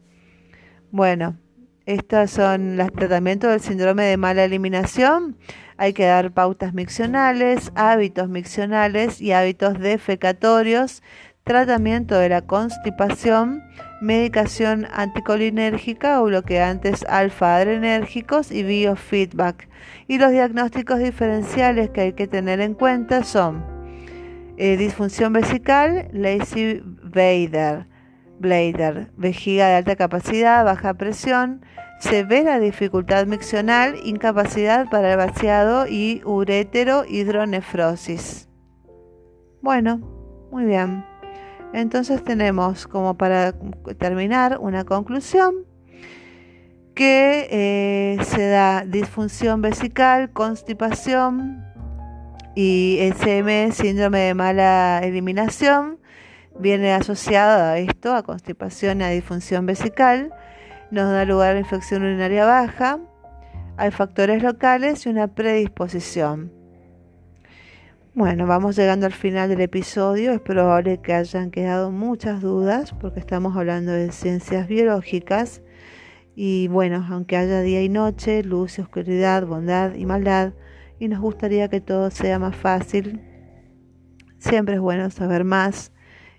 Bueno, 0.96 1.36
estos 1.84 2.30
son 2.30 2.78
los 2.78 2.90
tratamientos 2.90 3.50
del 3.50 3.60
síndrome 3.60 4.04
de 4.04 4.16
mala 4.16 4.44
eliminación. 4.44 5.36
Hay 5.76 5.92
que 5.92 6.06
dar 6.06 6.32
pautas 6.32 6.72
miccionales, 6.72 7.70
hábitos 7.74 8.30
miccionales 8.30 9.20
y 9.20 9.32
hábitos 9.32 9.78
defecatorios 9.78 11.02
tratamiento 11.44 12.18
de 12.18 12.30
la 12.30 12.40
constipación, 12.40 13.62
medicación 14.00 14.86
anticolinérgica 14.90 16.22
o 16.22 16.24
bloqueantes 16.24 17.04
alfa-adrenérgicos 17.04 18.50
y 18.50 18.62
biofeedback. 18.62 19.68
Y 20.08 20.16
los 20.16 20.32
diagnósticos 20.32 20.98
diferenciales 20.98 21.90
que 21.90 22.00
hay 22.00 22.12
que 22.14 22.26
tener 22.26 22.62
en 22.62 22.72
cuenta 22.72 23.22
son 23.22 23.62
eh, 24.56 24.78
disfunción 24.78 25.34
vesical, 25.34 26.08
lazy 26.14 26.80
Bader, 27.02 27.84
Blader, 28.38 29.10
vejiga 29.16 29.68
de 29.68 29.74
alta 29.74 29.96
capacidad, 29.96 30.64
baja 30.64 30.94
presión, 30.94 31.64
severa 32.00 32.58
dificultad 32.58 33.26
miccional, 33.26 33.96
incapacidad 34.04 34.88
para 34.90 35.12
el 35.12 35.16
vaciado 35.16 35.86
y 35.86 36.22
urétero 36.24 37.04
hidronefrosis. 37.08 38.48
Bueno, 39.62 39.98
muy 40.50 40.64
bien. 40.64 41.04
Entonces 41.72 42.22
tenemos 42.22 42.86
como 42.86 43.16
para 43.16 43.52
terminar 43.98 44.58
una 44.60 44.84
conclusión 44.84 45.66
que 46.94 47.48
eh, 47.50 48.24
se 48.24 48.48
da 48.48 48.84
disfunción 48.86 49.60
vesical, 49.60 50.30
constipación 50.32 51.62
y 52.54 52.98
SM, 53.00 53.70
síndrome 53.72 54.20
de 54.20 54.34
mala 54.34 55.00
eliminación, 55.04 55.98
viene 56.60 56.92
asociado 56.92 57.64
a 57.64 57.78
esto, 57.78 58.14
a 58.14 58.22
constipación 58.22 59.00
y 59.00 59.04
a 59.04 59.08
disfunción 59.08 59.66
vesical, 59.66 60.32
nos 60.90 61.10
da 61.10 61.24
lugar 61.24 61.56
a 61.56 61.58
infección 61.58 62.02
urinaria 62.02 62.44
baja, 62.46 62.98
hay 63.76 63.90
factores 63.90 64.42
locales 64.42 65.04
y 65.04 65.10
una 65.10 65.28
predisposición. 65.28 66.52
Bueno, 68.14 68.46
vamos 68.46 68.76
llegando 68.76 69.04
al 69.04 69.12
final 69.12 69.50
del 69.50 69.60
episodio. 69.60 70.32
Es 70.32 70.40
probable 70.40 71.02
que 71.02 71.12
hayan 71.12 71.50
quedado 71.50 71.90
muchas 71.90 72.40
dudas 72.40 72.94
porque 72.98 73.20
estamos 73.20 73.54
hablando 73.54 73.92
de 73.92 74.10
ciencias 74.10 74.66
biológicas. 74.68 75.60
Y 76.34 76.68
bueno, 76.68 77.06
aunque 77.10 77.36
haya 77.36 77.60
día 77.60 77.82
y 77.82 77.90
noche, 77.90 78.42
luz 78.42 78.78
y 78.78 78.80
oscuridad, 78.80 79.46
bondad 79.46 79.94
y 79.94 80.06
maldad, 80.06 80.54
y 80.98 81.08
nos 81.08 81.20
gustaría 81.20 81.68
que 81.68 81.82
todo 81.82 82.10
sea 82.10 82.38
más 82.38 82.56
fácil, 82.56 83.20
siempre 84.38 84.76
es 84.76 84.80
bueno 84.80 85.10
saber 85.10 85.44
más. 85.44 85.92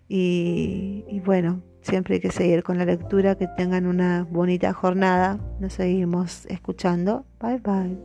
Y, 0.09 1.21
bueno, 1.25 1.61
siempre 1.81 2.15
hay 2.15 2.21
que 2.21 2.31
seguir 2.31 2.63
con 2.63 2.77
la 2.77 2.85
lectura, 2.85 3.35
que 3.35 3.47
tengan 3.47 3.85
una 3.85 4.25
bonita 4.29 4.73
jornada. 4.73 5.39
Nos 5.59 5.73
seguimos 5.73 6.45
escuchando. 6.45 7.25
Bye 7.39 7.59
bye. 7.59 7.97